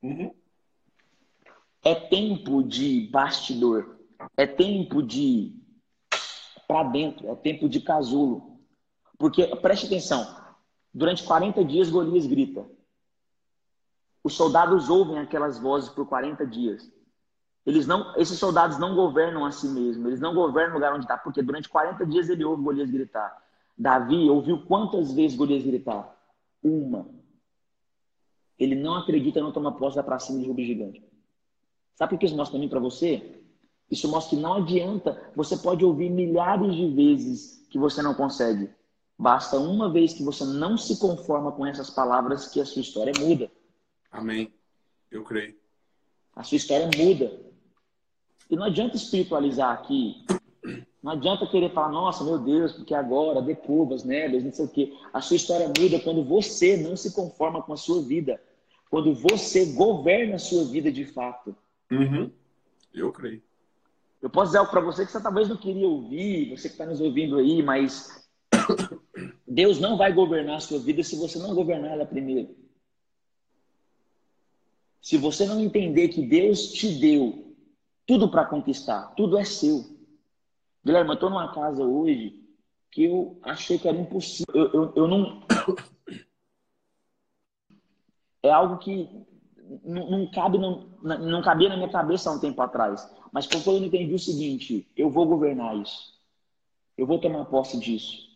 [0.00, 0.32] Uhum.
[1.82, 3.98] É tempo de bastidor.
[4.36, 5.52] É tempo de
[6.68, 7.28] para dentro.
[7.28, 8.60] É tempo de casulo.
[9.18, 10.24] Porque, preste atenção,
[10.94, 12.64] durante 40 dias Golias grita.
[14.28, 16.92] Os soldados ouvem aquelas vozes por 40 dias.
[17.64, 21.06] Eles não, esses soldados não governam a si mesmos, eles não governam o lugar onde
[21.06, 23.42] está, porque durante 40 dias ele ouve Golias gritar.
[23.76, 26.14] Davi ouviu quantas vezes Golias gritar?
[26.62, 27.08] Uma.
[28.58, 31.02] Ele não acredita, não toma posse da pra cima de Rubi Gigante.
[31.94, 33.42] Sabe o que isso mostra mim para você?
[33.90, 35.32] Isso mostra que não adianta.
[35.34, 38.68] Você pode ouvir milhares de vezes que você não consegue.
[39.18, 43.14] Basta uma vez que você não se conforma com essas palavras que a sua história
[43.18, 43.50] muda.
[44.10, 44.52] Amém.
[45.10, 45.56] Eu creio.
[46.34, 47.40] A sua história muda.
[48.50, 50.24] E não adianta espiritualizar aqui.
[51.02, 54.68] Não adianta querer falar, nossa, meu Deus, porque agora, de curvas, né, não sei o
[54.68, 54.92] quê.
[55.12, 58.40] A sua história muda quando você não se conforma com a sua vida.
[58.90, 61.54] Quando você governa a sua vida de fato.
[61.90, 62.30] Uhum.
[62.92, 63.42] Eu creio.
[64.20, 66.84] Eu posso dizer algo para você que você talvez não queria ouvir, você que está
[66.84, 68.28] nos ouvindo aí, mas
[69.46, 72.56] Deus não vai governar a sua vida se você não governar ela primeiro.
[75.00, 77.56] Se você não entender que Deus te deu
[78.06, 79.84] tudo para conquistar, tudo é seu.
[80.84, 82.42] Guilherme, eu estou numa casa hoje
[82.90, 84.54] que eu achei que era impossível.
[84.54, 85.42] Eu, eu, eu não.
[88.40, 89.26] É algo que
[89.84, 93.12] não, não cabe, não, não cabia na minha cabeça há um tempo atrás.
[93.32, 96.14] Mas quando eu entendi o seguinte, eu vou governar isso.
[96.96, 98.28] Eu vou tomar posse disso.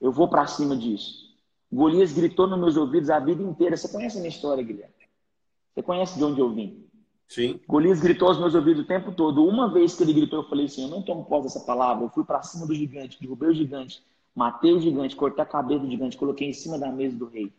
[0.00, 1.36] Eu vou para cima disso.
[1.70, 3.76] Golias gritou nos meus ouvidos a vida inteira.
[3.76, 4.94] Você conhece a minha história, Guilherme?
[5.78, 6.84] Você conhece de onde eu vim?
[7.28, 7.60] Sim.
[7.68, 9.46] Golias gritou aos meus ouvidos o tempo todo.
[9.46, 12.04] Uma vez que ele gritou, eu falei assim: Eu não tomo posse dessa palavra.
[12.04, 14.02] Eu fui para cima do gigante, derrubei o gigante,
[14.34, 17.52] matei o gigante, cortei a cabeça do gigante, coloquei em cima da mesa do rei.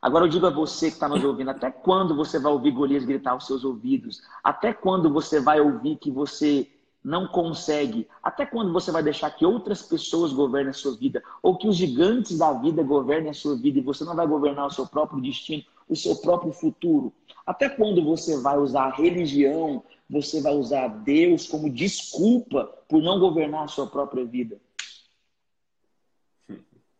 [0.00, 3.04] Agora eu digo a você que está nos ouvindo: até quando você vai ouvir Golias
[3.04, 4.22] gritar aos seus ouvidos?
[4.44, 6.70] Até quando você vai ouvir que você
[7.02, 8.06] não consegue?
[8.22, 11.24] Até quando você vai deixar que outras pessoas governem a sua vida?
[11.42, 14.68] Ou que os gigantes da vida governem a sua vida e você não vai governar
[14.68, 17.12] o seu próprio destino, o seu próprio futuro?
[17.46, 23.18] Até quando você vai usar a religião, você vai usar Deus como desculpa por não
[23.18, 24.60] governar a sua própria vida?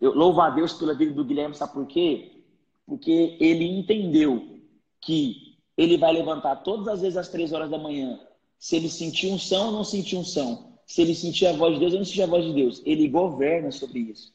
[0.01, 2.43] Eu louvo a Deus pela vida do Guilherme, sabe por quê?
[2.87, 4.59] Porque ele entendeu
[5.01, 8.21] que ele vai levantar todas as vezes às três horas da manhã.
[8.59, 10.75] Se ele sentir um são ou não sentir um são.
[10.87, 12.83] Se ele sentir a voz de Deus ou não sentir a voz de Deus.
[12.85, 14.33] Ele governa sobre isso.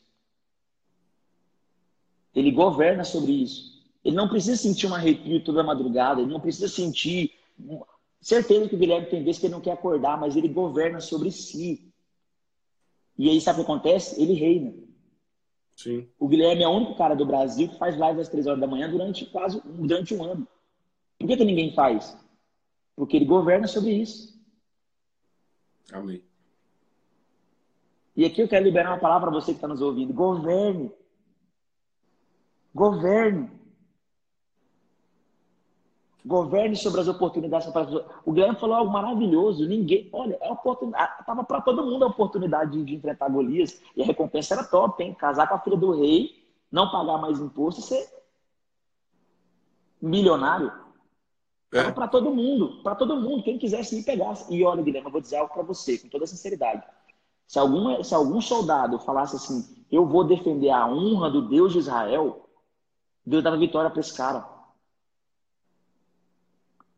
[2.33, 3.78] Ele governa sobre isso.
[4.03, 6.21] Ele não precisa sentir um arrepio toda madrugada.
[6.21, 7.33] Ele não precisa sentir.
[8.21, 11.31] Certeza que o Guilherme tem vezes que ele não quer acordar, mas ele governa sobre
[11.31, 11.91] si.
[13.17, 14.21] E aí, sabe o que acontece?
[14.21, 14.73] Ele reina.
[15.75, 16.09] Sim.
[16.19, 18.67] O Guilherme é o único cara do Brasil que faz live às três horas da
[18.67, 20.47] manhã durante quase durante um ano.
[21.17, 22.17] Por que, que ninguém faz?
[22.95, 24.37] Porque ele governa sobre isso.
[25.91, 26.21] Amém.
[28.15, 30.13] E aqui eu quero liberar uma palavra para você que está nos ouvindo.
[30.13, 30.91] Governe.
[32.75, 33.49] Governe.
[36.29, 37.67] Governe sobre as oportunidades.
[38.23, 39.67] O Guilherme falou algo maravilhoso.
[39.67, 41.25] Ninguém, olha, é oportunidade.
[41.25, 45.03] Tava para todo mundo a oportunidade de, de enfrentar Golias e a recompensa era top,
[45.03, 45.15] hein?
[45.15, 46.29] Casar com a filha do rei,
[46.71, 48.07] não pagar mais imposto e ser
[49.99, 50.71] milionário.
[51.71, 51.91] Tava É.
[51.91, 53.41] para todo mundo, para todo mundo.
[53.41, 54.53] Quem quisesse ir pegasse.
[54.53, 56.83] E olha, Guilherme, eu vou dizer algo para você, com toda sinceridade.
[57.47, 61.79] Se, alguma, se algum soldado falasse assim, eu vou defender a honra do Deus de
[61.79, 62.47] Israel,
[63.25, 64.58] Deus dava vitória para esse cara.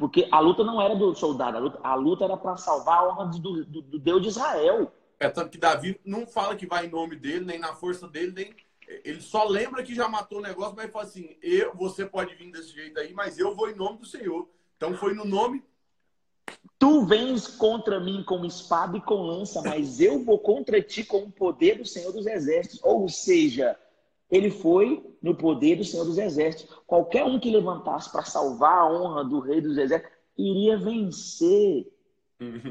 [0.02, 3.08] Porque a luta não era do soldado, a luta, a luta era para salvar a
[3.08, 4.92] honra do, do, do Deus de Israel.
[5.20, 8.32] É tanto que Davi não fala que vai em nome dele, nem na força dele,
[8.32, 8.56] nem.
[9.06, 12.52] Ele só lembra que já matou o negócio, mas fala assim: eu, você pode vir
[12.52, 14.50] desse jeito aí, mas eu vou em nome do Senhor.
[14.76, 15.64] Então foi no nome.
[16.80, 21.26] Tu vens contra mim com espada e com lança, mas eu vou contra ti com
[21.26, 22.80] o poder do Senhor dos Exércitos.
[22.84, 23.78] Ou seja,
[24.32, 26.76] ele foi no poder do Senhor dos Exércitos.
[26.88, 31.92] Qualquer um que levantasse para salvar a honra do Rei dos Exércitos iria vencer.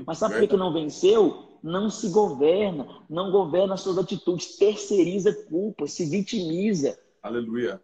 [0.07, 1.51] Mas sabe por que não venceu?
[1.63, 6.99] Não se governa, não governa as suas atitudes, terceiriza culpa, se vitimiza.
[7.23, 7.81] Aleluia.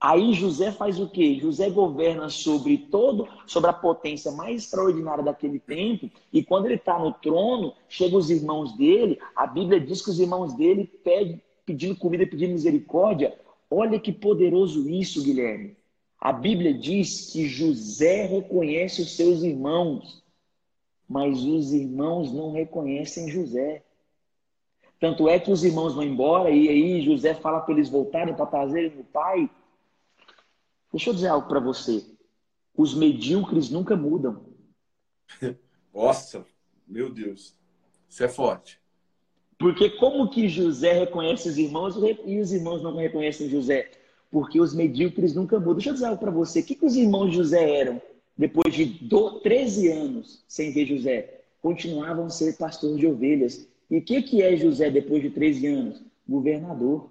[0.00, 1.38] Aí José faz o quê?
[1.38, 6.98] José governa sobre todo, sobre a potência mais extraordinária daquele tempo, e quando ele está
[6.98, 11.94] no trono, chegam os irmãos dele, a Bíblia diz que os irmãos dele pedem, pedindo
[11.96, 13.38] comida, pedindo misericórdia.
[13.70, 15.76] Olha que poderoso isso, Guilherme.
[16.18, 20.24] A Bíblia diz que José reconhece os seus irmãos,
[21.08, 23.84] mas os irmãos não reconhecem José.
[24.98, 28.46] Tanto é que os irmãos vão embora e aí José fala para eles voltarem para
[28.46, 29.48] trazerem o pai.
[30.92, 32.04] Deixa eu dizer algo para você.
[32.76, 34.44] Os medíocres nunca mudam.
[35.94, 36.44] Nossa,
[36.86, 37.56] meu Deus.
[38.08, 38.80] Isso é forte.
[39.60, 41.94] Porque como que José reconhece os irmãos
[42.24, 43.90] e os irmãos não reconhecem José?
[44.30, 45.74] Porque os medíocres nunca mudam.
[45.74, 46.60] Deixa eu dizer algo para você.
[46.60, 48.00] O que, que os irmãos de José eram
[48.38, 51.42] depois de do- 13 anos sem ver José?
[51.60, 53.68] Continuavam a ser pastores de ovelhas.
[53.90, 56.02] E o que, que é José depois de 13 anos?
[56.26, 57.10] Governador.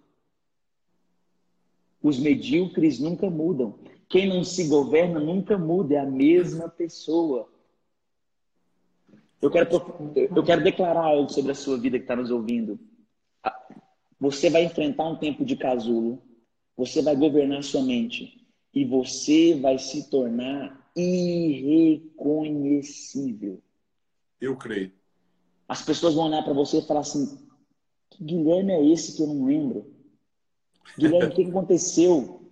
[2.01, 3.75] Os medíocres nunca mudam.
[4.07, 7.47] Quem não se governa nunca muda, é a mesma pessoa.
[9.41, 9.69] Eu quero,
[10.35, 12.79] eu quero declarar algo sobre a sua vida que está nos ouvindo.
[14.19, 16.21] Você vai enfrentar um tempo de casulo,
[16.75, 23.61] você vai governar sua mente e você vai se tornar irreconhecível.
[24.41, 24.91] Eu creio.
[25.67, 27.37] As pessoas vão olhar para você e falar assim:
[28.09, 29.93] que Guilherme é esse que eu não lembro?
[30.97, 32.51] Guilherme, o que que aconteceu?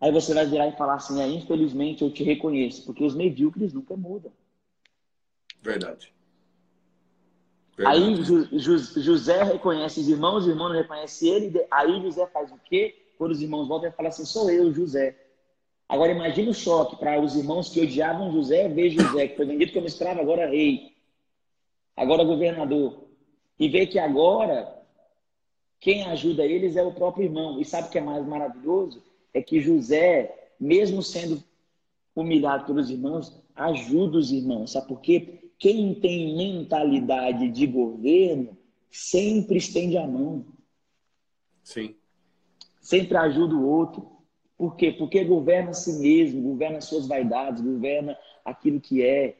[0.00, 3.72] Aí você vai virar e falar assim: é, infelizmente eu te reconheço, porque os medíocres
[3.72, 4.30] nunca mudam.
[5.62, 6.12] Verdade.
[7.86, 8.24] Aí Verdade.
[8.24, 11.66] Ju- Ju- José reconhece os irmãos, os irmãos não reconhecem ele.
[11.70, 12.94] Aí José faz o quê?
[13.16, 15.16] Quando os irmãos voltam, ele fala assim: sou eu, José.
[15.88, 19.72] Agora imagine o choque para os irmãos que odiavam José ver José, que foi vendido
[19.72, 20.94] como escravo, agora rei,
[21.96, 23.04] agora governador.
[23.58, 24.76] E ver que agora
[25.80, 27.60] quem ajuda eles é o próprio irmão.
[27.60, 29.02] E sabe o que é mais maravilhoso?
[29.32, 31.42] É que José, mesmo sendo
[32.14, 34.72] humilhado pelos irmãos, ajuda os irmãos.
[34.72, 35.47] Sabe por quê?
[35.58, 38.56] Quem tem mentalidade de governo
[38.90, 40.46] sempre estende a mão,
[41.62, 41.96] Sim.
[42.80, 44.18] sempre ajuda o outro.
[44.56, 44.92] Por quê?
[44.92, 49.36] Porque governa a si mesmo, governa as suas vaidades, governa aquilo que é.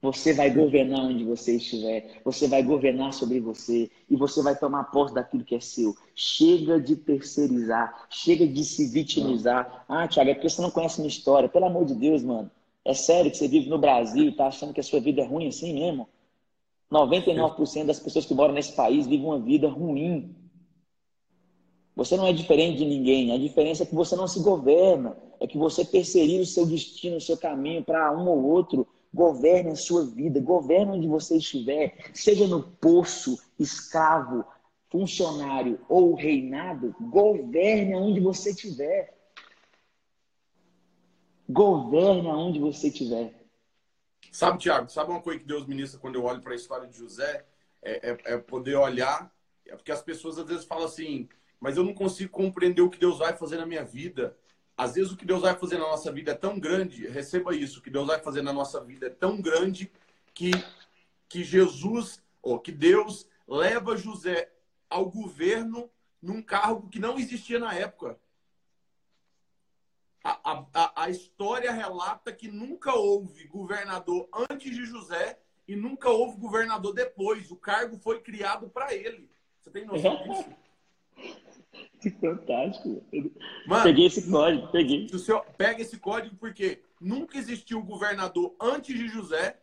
[0.00, 4.84] Você vai governar onde você estiver, você vai governar sobre você e você vai tomar
[4.84, 5.96] posse daquilo que é seu.
[6.12, 9.84] Chega de terceirizar, chega de se vitimizar.
[9.88, 11.48] Ah, Thiago, é porque você não conhece minha história.
[11.48, 12.50] Pelo amor de Deus, mano.
[12.84, 15.24] É sério que você vive no Brasil e tá achando que a sua vida é
[15.24, 16.08] ruim assim mesmo?
[16.90, 20.34] 99% das pessoas que moram nesse país vivem uma vida ruim.
[21.94, 23.32] Você não é diferente de ninguém.
[23.32, 25.16] A diferença é que você não se governa.
[25.40, 28.86] É que você terceiriza o seu destino, o seu caminho para um ou outro.
[29.12, 30.40] Governe a sua vida.
[30.40, 31.96] Governe onde você estiver.
[32.12, 34.44] Seja no poço, escravo,
[34.90, 36.94] funcionário ou reinado.
[37.00, 39.21] Governe aonde você estiver.
[41.52, 43.34] Governe aonde você estiver.
[44.30, 46.96] Sabe, Tiago, sabe uma coisa que Deus ministra quando eu olho para a história de
[46.96, 47.44] José?
[47.82, 49.30] É, é- é poder olhar,
[49.66, 51.28] é porque as pessoas às vezes falam assim,
[51.60, 54.36] mas eu não consigo compreender o que Deus vai fazer na minha vida.
[54.76, 57.80] Às vezes o que Deus vai fazer na nossa vida é tão grande, receba isso,
[57.80, 59.92] o que Deus vai fazer na nossa vida é tão grande
[60.32, 60.50] que,
[61.28, 64.50] que Jesus, ou que Deus leva José
[64.88, 65.90] ao governo
[66.22, 68.18] num cargo que não existia na época.
[70.24, 70.40] A,
[70.72, 76.94] a, a- história relata que nunca houve governador antes de José e nunca houve governador
[76.94, 77.50] depois.
[77.50, 79.28] O cargo foi criado para ele.
[79.60, 80.44] Você tem noção disso?
[82.00, 83.02] Que fantástico.
[83.66, 85.06] Mano, Peguei esse código, peguei.
[85.12, 89.58] o senhor pega esse código porque nunca existiu governador antes de José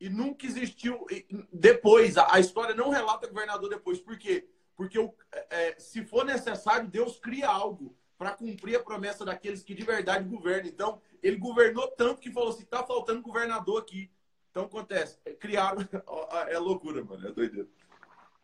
[0.00, 1.06] e nunca existiu
[1.52, 2.16] depois.
[2.18, 3.98] A, história não relata governador depois.
[4.00, 4.46] Por quê?
[4.76, 5.14] Porque o-
[5.50, 10.24] é, se for necessário, Deus cria algo para cumprir a promessa daqueles que de verdade
[10.24, 10.66] governam.
[10.68, 14.10] Então, ele governou tanto que falou assim: tá faltando governador aqui.
[14.50, 15.18] Então, acontece.
[15.24, 15.86] é, Criaram.
[16.48, 17.28] É loucura, mano.
[17.28, 17.68] É doideira.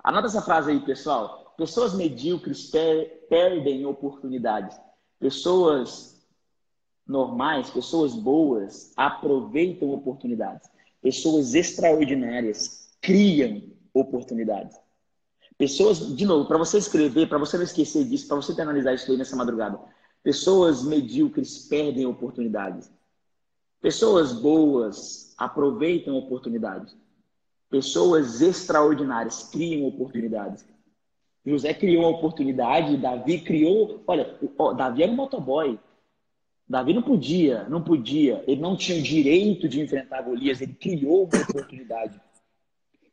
[0.04, 1.54] Anota essa frase aí, pessoal.
[1.56, 4.78] Pessoas medíocres per- perdem oportunidades.
[5.18, 6.20] Pessoas
[7.06, 10.68] normais, pessoas boas, aproveitam oportunidades.
[11.00, 13.62] Pessoas extraordinárias criam
[13.94, 14.76] oportunidades.
[15.58, 19.10] Pessoas, de novo, para você escrever, para você não esquecer disso, para você analisar isso
[19.10, 19.78] aí nessa madrugada.
[20.22, 22.90] Pessoas medíocres perdem oportunidades.
[23.80, 26.96] Pessoas boas aproveitam oportunidades.
[27.68, 30.64] Pessoas extraordinárias criam oportunidades.
[31.44, 34.02] José criou uma oportunidade, Davi criou.
[34.06, 35.78] Olha, ó, Davi era um motoboy.
[36.68, 38.44] Davi não podia, não podia.
[38.46, 40.60] Ele não tinha o direito de enfrentar Golias.
[40.60, 42.20] Ele criou uma oportunidade.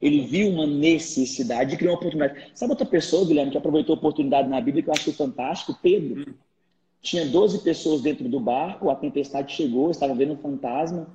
[0.01, 2.51] Ele viu uma necessidade e criou uma oportunidade.
[2.55, 5.77] Sabe outra pessoa, Guilherme, que aproveitou a oportunidade na Bíblia que eu achei fantástico?
[5.81, 6.35] Pedro.
[7.01, 11.07] Tinha 12 pessoas dentro do barco, a tempestade chegou, estavam vendo um fantasma.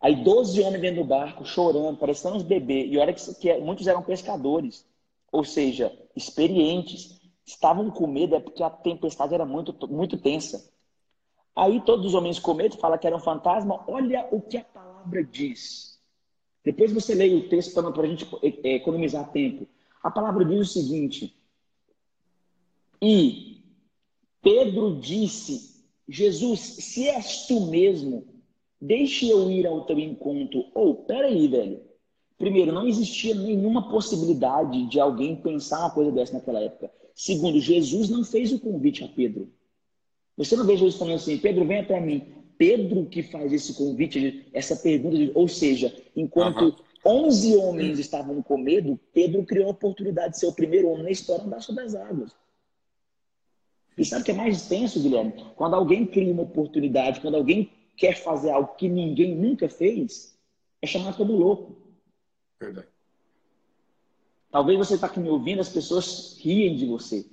[0.00, 2.90] Aí 12 homens dentro do barco, chorando, parecendo uns bebês.
[2.92, 4.86] E olha que, que muitos eram pescadores,
[5.32, 7.18] ou seja, experientes.
[7.44, 10.70] Estavam com medo é porque a tempestade era muito, muito tensa.
[11.56, 13.82] Aí todos os homens com medo falam que era um fantasma.
[13.88, 15.97] Olha o que a palavra diz.
[16.68, 18.26] Depois você leia o texto para a gente
[18.62, 19.66] é, economizar tempo.
[20.02, 21.34] A palavra diz o seguinte:
[23.00, 23.62] E
[24.42, 28.26] Pedro disse: Jesus, se és tu mesmo,
[28.78, 30.66] deixe eu ir ao teu encontro.
[30.74, 31.80] Ou, oh, peraí, velho.
[32.36, 36.92] Primeiro, não existia nenhuma possibilidade de alguém pensar uma coisa dessa naquela época.
[37.14, 39.50] Segundo, Jesus não fez o convite a Pedro.
[40.36, 42.26] Você não vê Jesus falando assim, Pedro, venha para mim.
[42.58, 47.26] Pedro que faz esse convite, essa pergunta, ou seja, enquanto uhum.
[47.26, 51.10] 11 homens estavam com medo, Pedro criou a oportunidade de ser o primeiro homem na
[51.10, 52.36] história a andar sobre as águas.
[53.96, 55.32] E sabe o que é mais tenso, Guilherme?
[55.56, 60.36] Quando alguém cria uma oportunidade, quando alguém quer fazer algo que ninguém nunca fez,
[60.82, 61.76] é chamado como louco.
[62.60, 62.88] Verdade.
[64.50, 67.26] Talvez você está aqui me ouvindo, as pessoas riem de você.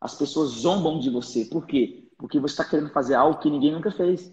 [0.00, 1.44] As pessoas zombam de você.
[1.44, 2.04] Por quê?
[2.16, 4.32] Porque você está querendo fazer algo que ninguém nunca fez.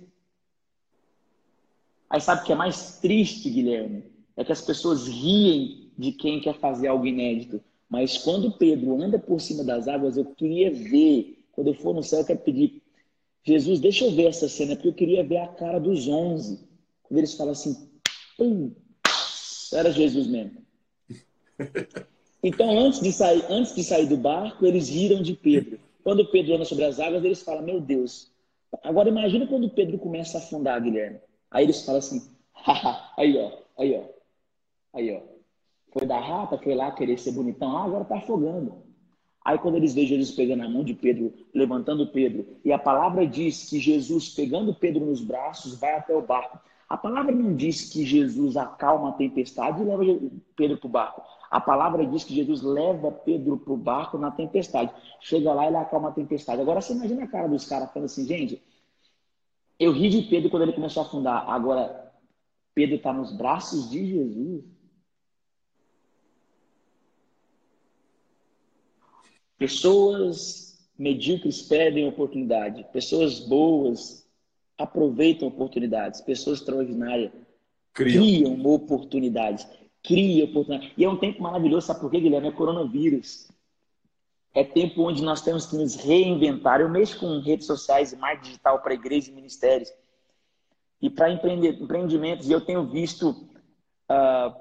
[2.09, 4.03] Aí sabe o que é mais triste, Guilherme?
[4.35, 7.61] É que as pessoas riem de quem quer fazer algo inédito.
[7.89, 11.45] Mas quando Pedro anda por cima das águas, eu queria ver.
[11.51, 12.83] Quando eu for no céu, eu quero pedir,
[13.43, 16.67] Jesus, deixa eu ver essa cena, porque eu queria ver a cara dos onze.
[17.03, 17.89] Quando eles falam assim,
[18.37, 18.71] pum,
[19.73, 20.61] era Jesus mesmo.
[22.43, 25.79] Então, antes de, sair, antes de sair do barco, eles riram de Pedro.
[26.03, 28.31] Quando Pedro anda sobre as águas, eles falam, meu Deus.
[28.83, 31.19] Agora imagina quando Pedro começa a afundar, Guilherme.
[31.51, 32.29] Aí eles falam assim,
[33.17, 34.03] aí ó, aí ó,
[34.97, 35.21] aí ó.
[35.91, 38.83] Foi da rata, foi lá querer ser bonitão, ah, agora tá afogando.
[39.43, 43.25] Aí quando eles veem Jesus pegando a mão de Pedro, levantando Pedro, e a palavra
[43.25, 46.59] diz que Jesus, pegando Pedro nos braços, vai até o barco.
[46.89, 50.03] A palavra não diz que Jesus acalma a tempestade e leva
[50.55, 51.21] Pedro para o barco.
[51.49, 54.91] A palavra diz que Jesus leva Pedro para o barco na tempestade.
[55.21, 56.61] Chega lá e ele acalma a tempestade.
[56.61, 58.61] Agora você imagina a cara dos caras falando assim, gente,
[59.79, 61.49] eu ri de Pedro quando ele começou a afundar.
[61.49, 62.11] Agora,
[62.73, 64.63] Pedro está nos braços de Jesus.
[69.57, 72.85] Pessoas medíocres perdem oportunidade.
[72.91, 74.27] Pessoas boas
[74.77, 76.21] aproveitam oportunidades.
[76.21, 77.31] Pessoas extraordinárias
[77.93, 79.67] criam, criam oportunidades.
[80.03, 80.93] Criam oportunidades.
[80.97, 82.47] E é um tempo maravilhoso, sabe por quê, Guilherme?
[82.47, 83.47] É coronavírus.
[84.57, 86.81] É tempo onde nós temos que nos reinventar.
[86.81, 89.93] Eu mexo com redes sociais e marketing digital para igrejas e ministérios.
[90.99, 92.49] E para empreendimentos.
[92.49, 93.29] E eu tenho visto
[94.09, 94.59] uh,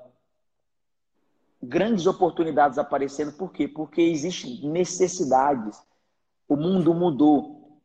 [1.62, 3.32] grandes oportunidades aparecendo.
[3.38, 3.66] Por quê?
[3.66, 5.82] Porque existem necessidades.
[6.46, 7.80] O mundo mudou.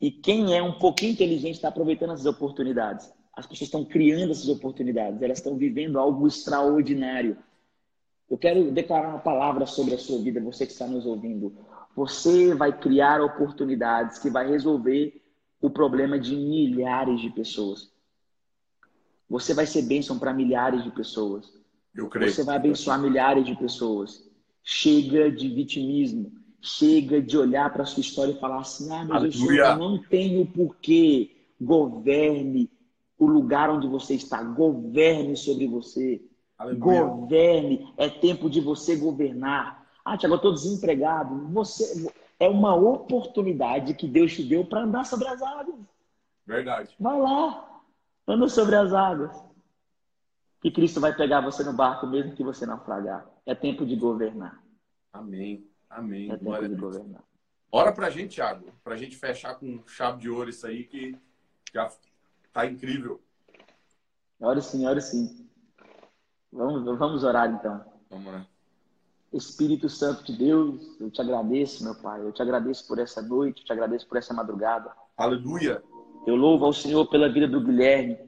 [0.00, 3.12] E quem é um pouquinho inteligente está aproveitando essas oportunidades.
[3.32, 5.20] As pessoas estão criando essas oportunidades.
[5.20, 7.36] Elas estão vivendo algo extraordinário.
[8.28, 11.54] Eu quero declarar uma palavra sobre a sua vida, você que está nos ouvindo.
[11.94, 15.22] Você vai criar oportunidades que vai resolver
[15.60, 17.90] o problema de milhares de pessoas.
[19.28, 21.52] Você vai ser bênção para milhares de pessoas.
[21.94, 22.30] Eu creio.
[22.30, 24.28] Você vai abençoar milhares de pessoas.
[24.62, 26.32] Chega de vitimismo.
[26.60, 29.72] Chega de olhar para a sua história e falar assim: ah, mas eu, sou, Aleluia.
[29.72, 31.30] eu não tenho porquê.
[31.60, 32.70] Governe
[33.18, 36.20] o lugar onde você está, governe sobre você.
[36.58, 37.04] Aleluia.
[37.04, 39.86] Governe, é tempo de você governar.
[40.04, 41.48] Ah, Tiago, eu estou desempregado.
[41.48, 45.78] Você é uma oportunidade que Deus te deu para andar sobre as águas.
[46.46, 46.94] Verdade.
[46.98, 47.82] Vai lá,
[48.26, 49.36] anda sobre as águas.
[50.62, 53.26] Que Cristo vai pegar você no barco mesmo que você naufragar.
[53.44, 54.62] É tempo de governar.
[55.12, 55.68] Amém.
[55.90, 56.30] Amém.
[56.30, 57.22] É tempo de governar.
[57.70, 58.66] Ora pra gente, Thiago.
[58.82, 61.16] Pra gente fechar com chave de ouro isso aí que
[61.72, 61.90] já
[62.52, 63.20] tá incrível.
[64.40, 65.45] Ore sim, ore sim.
[66.52, 67.84] Vamos, vamos orar então.
[68.10, 68.46] Vamos.
[69.32, 72.20] Espírito Santo de Deus, eu te agradeço, meu Pai.
[72.20, 74.90] Eu te agradeço por essa noite, eu te agradeço por essa madrugada.
[75.16, 75.82] Aleluia.
[76.26, 78.18] Eu louvo ao Senhor pela vida do Guilherme,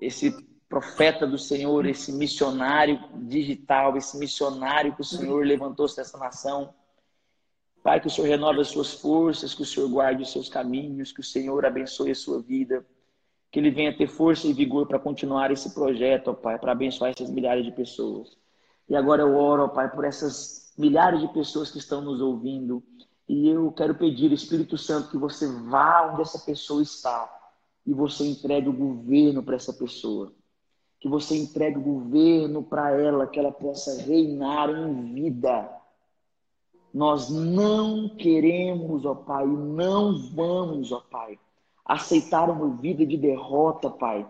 [0.00, 0.32] esse
[0.68, 6.74] profeta do Senhor, esse missionário digital, esse missionário que o Senhor levantou dessa nação.
[7.82, 11.12] Pai, que o Senhor renove as suas forças, que o Senhor guarde os seus caminhos,
[11.12, 12.84] que o Senhor abençoe a sua vida,
[13.56, 17.12] que ele venha ter força e vigor para continuar esse projeto, ó Pai, para abençoar
[17.12, 18.36] essas milhares de pessoas.
[18.86, 22.82] E agora eu oro, ó Pai, por essas milhares de pessoas que estão nos ouvindo.
[23.26, 27.34] E eu quero pedir, Espírito Santo, que você vá onde essa pessoa está
[27.86, 30.30] e você entregue o governo para essa pessoa.
[31.00, 35.66] Que você entregue o governo para ela, que ela possa reinar em vida.
[36.92, 41.38] Nós não queremos, ó Pai, não vamos, ó Pai,
[41.86, 44.26] aceitar uma vida de derrota, Pai.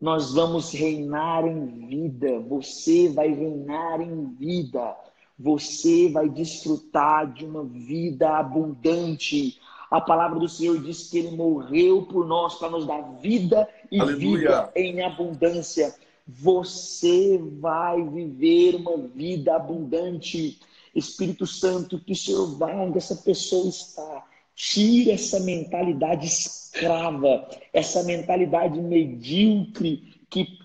[0.00, 2.38] Nós vamos reinar em vida.
[2.40, 4.96] Você vai reinar em vida.
[5.38, 9.60] Você vai desfrutar de uma vida abundante.
[9.90, 14.00] A palavra do Senhor diz que ele morreu por nós para nos dar vida e
[14.00, 14.38] Aleluia.
[14.38, 15.94] vida em abundância.
[16.26, 20.60] Você vai viver uma vida abundante.
[20.94, 24.24] Espírito Santo, que o Senhor vá onde essa pessoa está.
[24.60, 30.58] Tira essa mentalidade escrava, essa mentalidade medíocre que,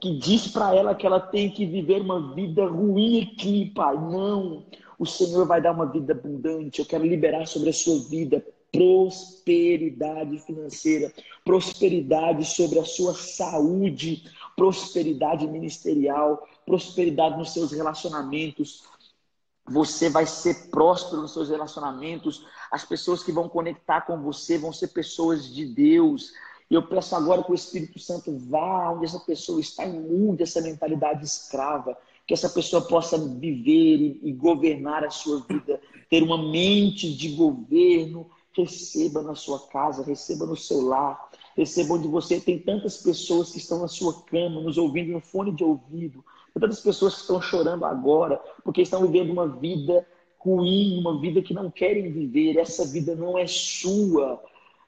[0.00, 3.96] que diz para ela que ela tem que viver uma vida ruim aqui, Pai.
[3.96, 4.64] Não.
[4.96, 6.78] O Senhor vai dar uma vida abundante.
[6.78, 8.40] Eu quero liberar sobre a sua vida
[8.72, 11.12] prosperidade financeira,
[11.44, 14.22] prosperidade sobre a sua saúde,
[14.56, 18.84] prosperidade ministerial, prosperidade nos seus relacionamentos.
[19.70, 22.44] Você vai ser próspero nos seus relacionamentos.
[22.72, 26.32] As pessoas que vão conectar com você vão ser pessoas de Deus.
[26.68, 30.42] E eu peço agora que o Espírito Santo vá onde essa pessoa está e mude
[30.42, 31.96] essa mentalidade escrava.
[32.26, 38.28] Que essa pessoa possa viver e, governar a sua vida, ter uma mente de governo.
[38.52, 43.58] Receba na sua casa, receba no seu lar, receba onde você tem tantas pessoas que
[43.58, 46.24] estão na sua cama, nos ouvindo no fone de ouvido,
[46.58, 50.06] tantas pessoas que estão chorando agora porque estão vivendo uma vida
[50.38, 52.58] ruim, uma vida que não querem viver.
[52.58, 54.42] Essa vida não é sua.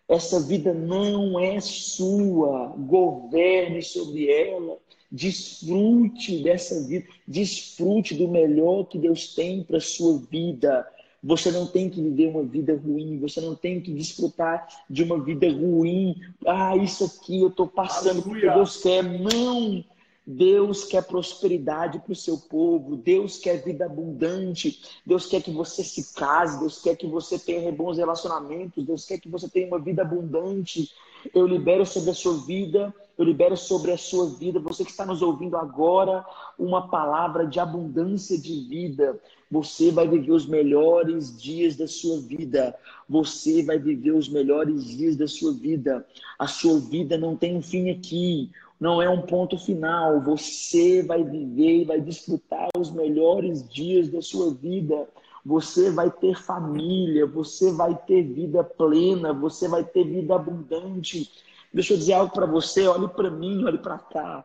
[0.08, 2.74] Essa vida não é sua.
[2.76, 4.78] Governe sobre ela.
[5.10, 7.06] Desfrute dessa vida.
[7.28, 10.86] Desfrute do melhor que Deus tem para sua vida.
[11.22, 15.22] Você não tem que viver uma vida ruim, você não tem que desfrutar de uma
[15.22, 16.16] vida ruim.
[16.44, 18.48] Ah, isso aqui eu estou passando porque.
[18.48, 19.04] Deus quer.
[19.04, 19.84] Não!
[20.24, 25.82] Deus quer prosperidade para o seu povo, Deus quer vida abundante, Deus quer que você
[25.82, 29.80] se case, Deus quer que você tenha bons relacionamentos, Deus quer que você tenha uma
[29.80, 30.90] vida abundante.
[31.34, 35.04] Eu libero sobre a sua vida, eu libero sobre a sua vida, você que está
[35.04, 36.24] nos ouvindo agora,
[36.58, 39.20] uma palavra de abundância de vida.
[39.50, 42.74] Você vai viver os melhores dias da sua vida.
[43.08, 46.06] Você vai viver os melhores dias da sua vida.
[46.38, 48.50] A sua vida não tem um fim aqui
[48.82, 50.20] não é um ponto final.
[50.22, 55.08] Você vai viver e vai desfrutar os melhores dias da sua vida.
[55.46, 61.30] Você vai ter família, você vai ter vida plena, você vai ter vida abundante.
[61.72, 64.44] Deixa eu dizer algo para você, olhe para mim, olhe para cá.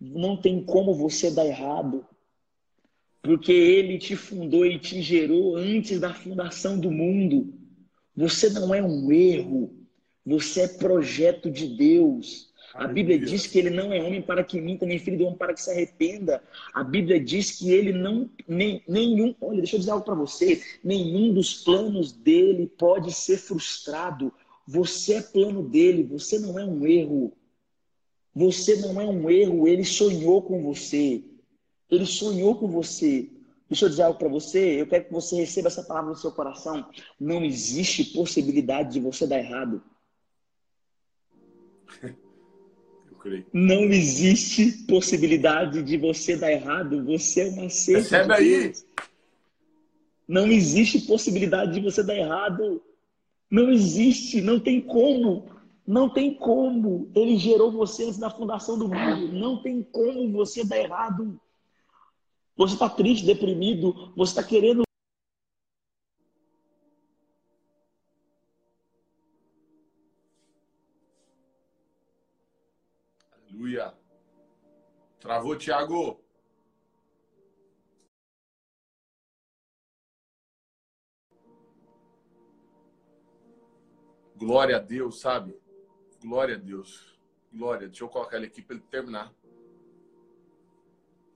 [0.00, 2.04] Não tem como você dar errado.
[3.22, 7.54] Porque ele te fundou e te gerou antes da fundação do mundo.
[8.16, 9.72] Você não é um erro.
[10.26, 12.52] Você é projeto de Deus.
[12.78, 15.38] A Bíblia diz que ele não é homem para que minta, nem filho de homem
[15.38, 16.42] para que se arrependa.
[16.74, 20.62] A Bíblia diz que ele não, nem, nenhum, olha, deixa eu dizer algo para você,
[20.84, 24.32] nenhum dos planos dele pode ser frustrado.
[24.66, 27.32] Você é plano dele, você não é um erro.
[28.34, 31.24] Você não é um erro, ele sonhou com você.
[31.90, 33.30] Ele sonhou com você.
[33.70, 36.30] Deixa eu dizer algo para você, eu quero que você receba essa palavra no seu
[36.30, 36.88] coração.
[37.18, 39.82] Não existe possibilidade de você dar errado.
[43.52, 47.04] Não existe possibilidade de você dar errado.
[47.04, 48.72] Você é uma cesta Recebe aí.
[50.28, 52.82] Não existe possibilidade de você dar errado.
[53.50, 55.46] Não existe, não tem como.
[55.86, 57.10] Não tem como.
[57.14, 59.32] Ele gerou você antes da fundação do mundo.
[59.32, 61.40] Não tem como você dar errado.
[62.56, 64.85] Você está triste, deprimido, você está querendo.
[75.26, 76.20] Travou, Thiago.
[84.36, 85.60] Glória a Deus, sabe?
[86.22, 87.18] Glória a Deus.
[87.52, 87.88] Glória.
[87.88, 89.34] Deixa eu colocar ele aqui para ele terminar.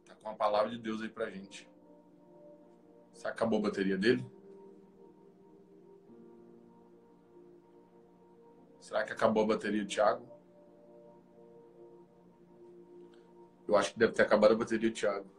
[0.04, 1.68] Tá com a palavra de Deus aí pra gente.
[3.12, 4.24] Que acabou a bateria dele?
[8.78, 10.29] Será que acabou a bateria do Thiago?
[13.70, 15.30] Eu acho que deve ter acabado a bateria do Thiago.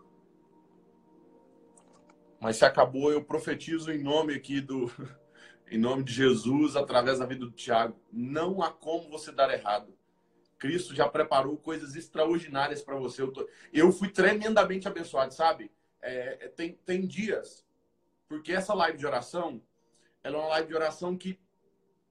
[2.39, 4.89] Mas se acabou, eu profetizo em nome aqui do.
[5.69, 9.97] Em nome de Jesus, através da vida do Tiago, não há como você dar errado.
[10.59, 13.21] Cristo já preparou coisas extraordinárias para você.
[13.21, 13.47] Eu, tô...
[13.71, 15.71] eu, fui tremendamente abençoado, sabe?
[16.01, 17.65] É, tem, tem dias,
[18.27, 19.61] porque essa live de oração,
[20.21, 21.39] ela é uma live de oração que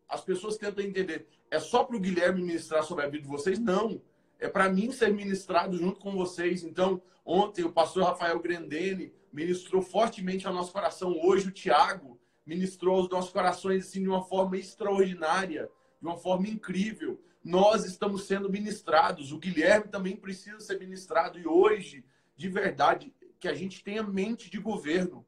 [0.08, 1.28] as pessoas tentam entender.
[1.50, 3.58] É só para o Guilherme ministrar sobre a vida de vocês?
[3.58, 4.00] Não.
[4.40, 6.64] É para mim ser ministrado junto com vocês.
[6.64, 11.14] Então, ontem o pastor Rafael Grandene ministrou fortemente ao nosso coração.
[11.22, 15.70] Hoje o Tiago ministrou aos nossos corações assim, de uma forma extraordinária,
[16.00, 17.22] de uma forma incrível.
[17.44, 23.48] Nós estamos sendo ministrados, o Guilherme também precisa ser ministrado, e hoje, de verdade, que
[23.48, 25.24] a gente tenha mente de governo,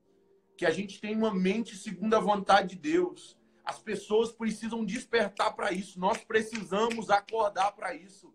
[0.56, 3.38] que a gente tenha uma mente segundo a vontade de Deus.
[3.64, 8.34] As pessoas precisam despertar para isso, nós precisamos acordar para isso.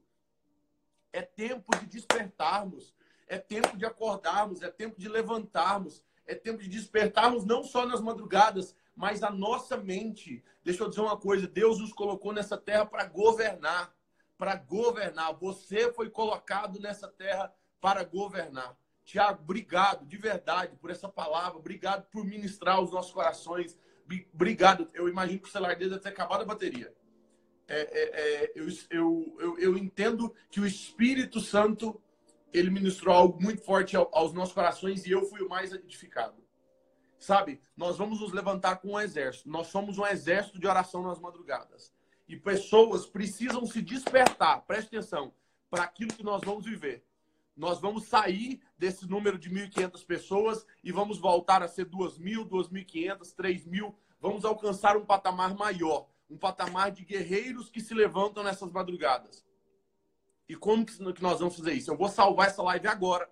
[1.12, 2.95] É tempo de despertarmos,
[3.28, 8.01] é tempo de acordarmos, é tempo de levantarmos, é tempo de despertarmos não só nas
[8.01, 10.43] madrugadas, mas a nossa mente.
[10.64, 13.95] Deixa eu dizer uma coisa: Deus nos colocou nessa terra para governar.
[14.38, 15.34] Para governar.
[15.36, 18.78] Você foi colocado nessa terra para governar.
[19.05, 21.58] Tiago, obrigado de verdade por essa palavra.
[21.58, 23.80] Obrigado por ministrar os nossos corações.
[24.34, 24.89] Obrigado.
[24.93, 26.93] Eu imagino que o celular dele deve ter acabado a bateria.
[27.68, 32.01] É, é, é, eu, eu, eu, eu entendo que o Espírito Santo
[32.53, 36.36] ele ministrou algo muito forte aos nossos corações e eu fui o mais edificado.
[37.20, 39.49] Sabe, nós vamos nos levantar com um exército.
[39.49, 41.91] Nós somos um exército de oração nas madrugadas.
[42.28, 45.34] E pessoas precisam se despertar, preste atenção,
[45.70, 47.03] para aquilo que nós vamos viver.
[47.55, 53.36] Nós vamos sair desse número de 1.500 pessoas e vamos voltar a ser 2.000, 2.500,
[53.36, 53.95] 3.000.
[54.22, 59.46] Vamos alcançar um patamar maior, um patamar de guerreiros que se levantam nessas madrugadas.
[60.48, 61.92] E como que nós vamos fazer isso?
[61.92, 63.30] Eu vou salvar essa live agora.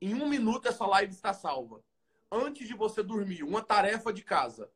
[0.00, 1.82] Em um minuto essa live está salva.
[2.30, 4.70] Antes de você dormir, uma tarefa de casa.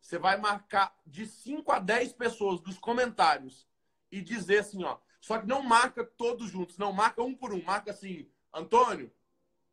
[0.00, 3.66] Você vai marcar de 5 a 10 pessoas dos comentários
[4.10, 4.98] e dizer assim, ó.
[5.20, 7.62] Só que não marca todos juntos, não marca um por um.
[7.62, 9.12] Marca assim, Antônio,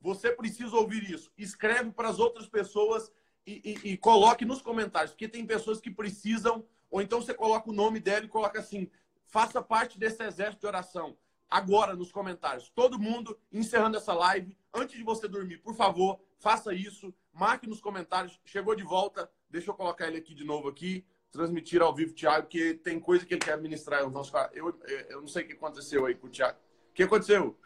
[0.01, 1.31] você precisa ouvir isso.
[1.37, 3.11] Escreve para as outras pessoas
[3.45, 7.71] e, e, e, coloque nos comentários, porque tem pessoas que precisam, ou então você coloca
[7.71, 8.87] o nome dela e coloca assim:
[9.25, 11.17] faça parte desse exército de oração
[11.49, 12.69] agora nos comentários.
[12.69, 14.55] Todo mundo encerrando essa live.
[14.71, 17.11] Antes de você dormir, por favor, faça isso.
[17.33, 18.39] Marque nos comentários.
[18.45, 19.27] Chegou de volta.
[19.49, 21.03] Deixa eu colocar ele aqui de novo aqui.
[21.31, 24.79] Transmitir ao vivo, Thiago, porque tem coisa que ele quer ministrar aos nossos eu,
[25.09, 26.59] eu não sei o que aconteceu aí com o Thiago.
[26.91, 27.57] O que aconteceu?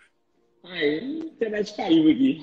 [0.63, 2.41] Ah, a internet caiu aqui.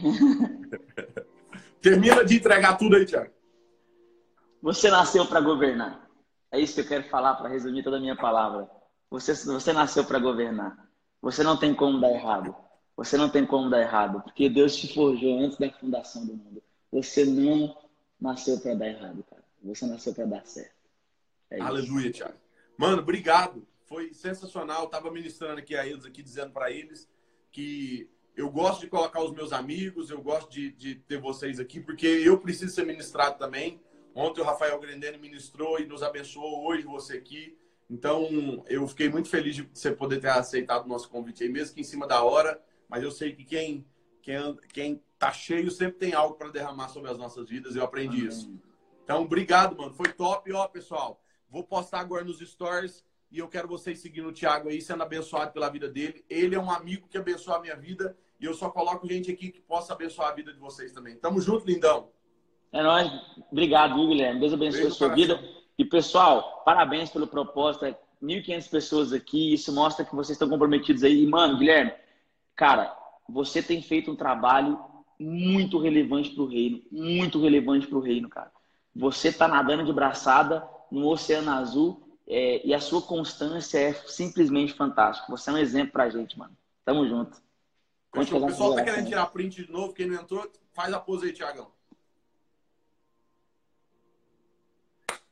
[1.81, 3.33] Termina de entregar tudo aí, Thiago.
[4.61, 6.05] Você nasceu para governar.
[6.55, 8.71] É isso que eu quero falar para resumir toda a minha palavra.
[9.11, 10.89] Você, você nasceu para governar.
[11.21, 12.55] Você não tem como dar errado.
[12.97, 16.63] Você não tem como dar errado, porque Deus te forjou antes da fundação do mundo.
[16.93, 17.77] Você não
[18.21, 19.43] nasceu para dar errado, cara.
[19.65, 20.75] Você nasceu para dar certo.
[21.51, 22.35] É Aleluia, Thiago.
[22.79, 23.67] Mano, obrigado.
[23.87, 24.85] Foi sensacional.
[24.85, 27.09] Eu tava ministrando aqui a eles, aqui dizendo para eles
[27.51, 31.81] que eu gosto de colocar os meus amigos, eu gosto de, de, ter vocês aqui,
[31.81, 33.81] porque eu preciso ser ministrado também.
[34.15, 36.67] Ontem o Rafael Grendene ministrou e nos abençoou.
[36.67, 37.59] Hoje você aqui.
[37.91, 41.75] Então, eu fiquei muito feliz de você poder ter aceitado o nosso convite aí, mesmo
[41.75, 43.87] que em cima da hora, mas eu sei que quem
[44.25, 48.21] quem, quem tá cheio sempre tem algo para derramar sobre as nossas vidas, eu aprendi
[48.21, 48.29] Amém.
[48.29, 48.59] isso.
[49.05, 49.93] Então, obrigado, mano.
[49.93, 50.51] Foi top.
[50.51, 54.81] ó, pessoal, vou postar agora nos stories e eu quero vocês seguindo o Thiago aí,
[54.81, 56.25] sendo abençoado pela vida dele.
[56.31, 59.51] Ele é um amigo que abençoa a minha vida e eu só coloco gente aqui
[59.51, 61.17] que possa abençoar a vida de vocês também.
[61.17, 62.11] Tamo junto, lindão.
[62.75, 63.09] É nóis.
[63.53, 64.41] Obrigado, Guilherme.
[64.41, 65.41] Deus abençoe Beijo a sua vida.
[65.79, 67.87] E, pessoal, parabéns pelo propósito.
[68.21, 69.55] 1.500 pessoas aqui.
[69.55, 71.23] Isso mostra que vocês estão comprometidos aí.
[71.23, 71.93] E, mano, Guilherme,
[72.57, 72.93] cara,
[73.29, 74.77] você tem feito um trabalho
[75.21, 76.83] muito relevante para o reino.
[76.91, 78.51] Muito relevante para o reino, cara.
[78.93, 84.73] você tá nadando de braçada no oceano azul é, e a sua constância é simplesmente
[84.73, 85.31] fantástica.
[85.31, 86.57] Você é um exemplo pra gente, mano.
[86.85, 87.41] Tamo junto.
[88.13, 89.93] O pessoal tá querendo tirar print de novo.
[89.93, 91.74] Quem não entrou, faz a pose aí, Tiagão.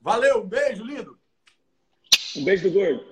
[0.02, 1.16] Valeu, um beijo, lindo.
[2.36, 3.06] Um beijo do gordo.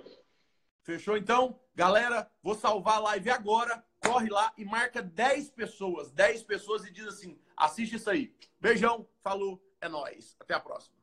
[0.83, 1.61] Fechou então?
[1.73, 3.85] Galera, vou salvar a live agora.
[4.01, 6.11] Corre lá e marca 10 pessoas.
[6.11, 8.35] 10 pessoas e diz assim: assiste isso aí.
[8.61, 10.35] Beijão, falou, é nóis.
[10.41, 10.97] Até a próxima.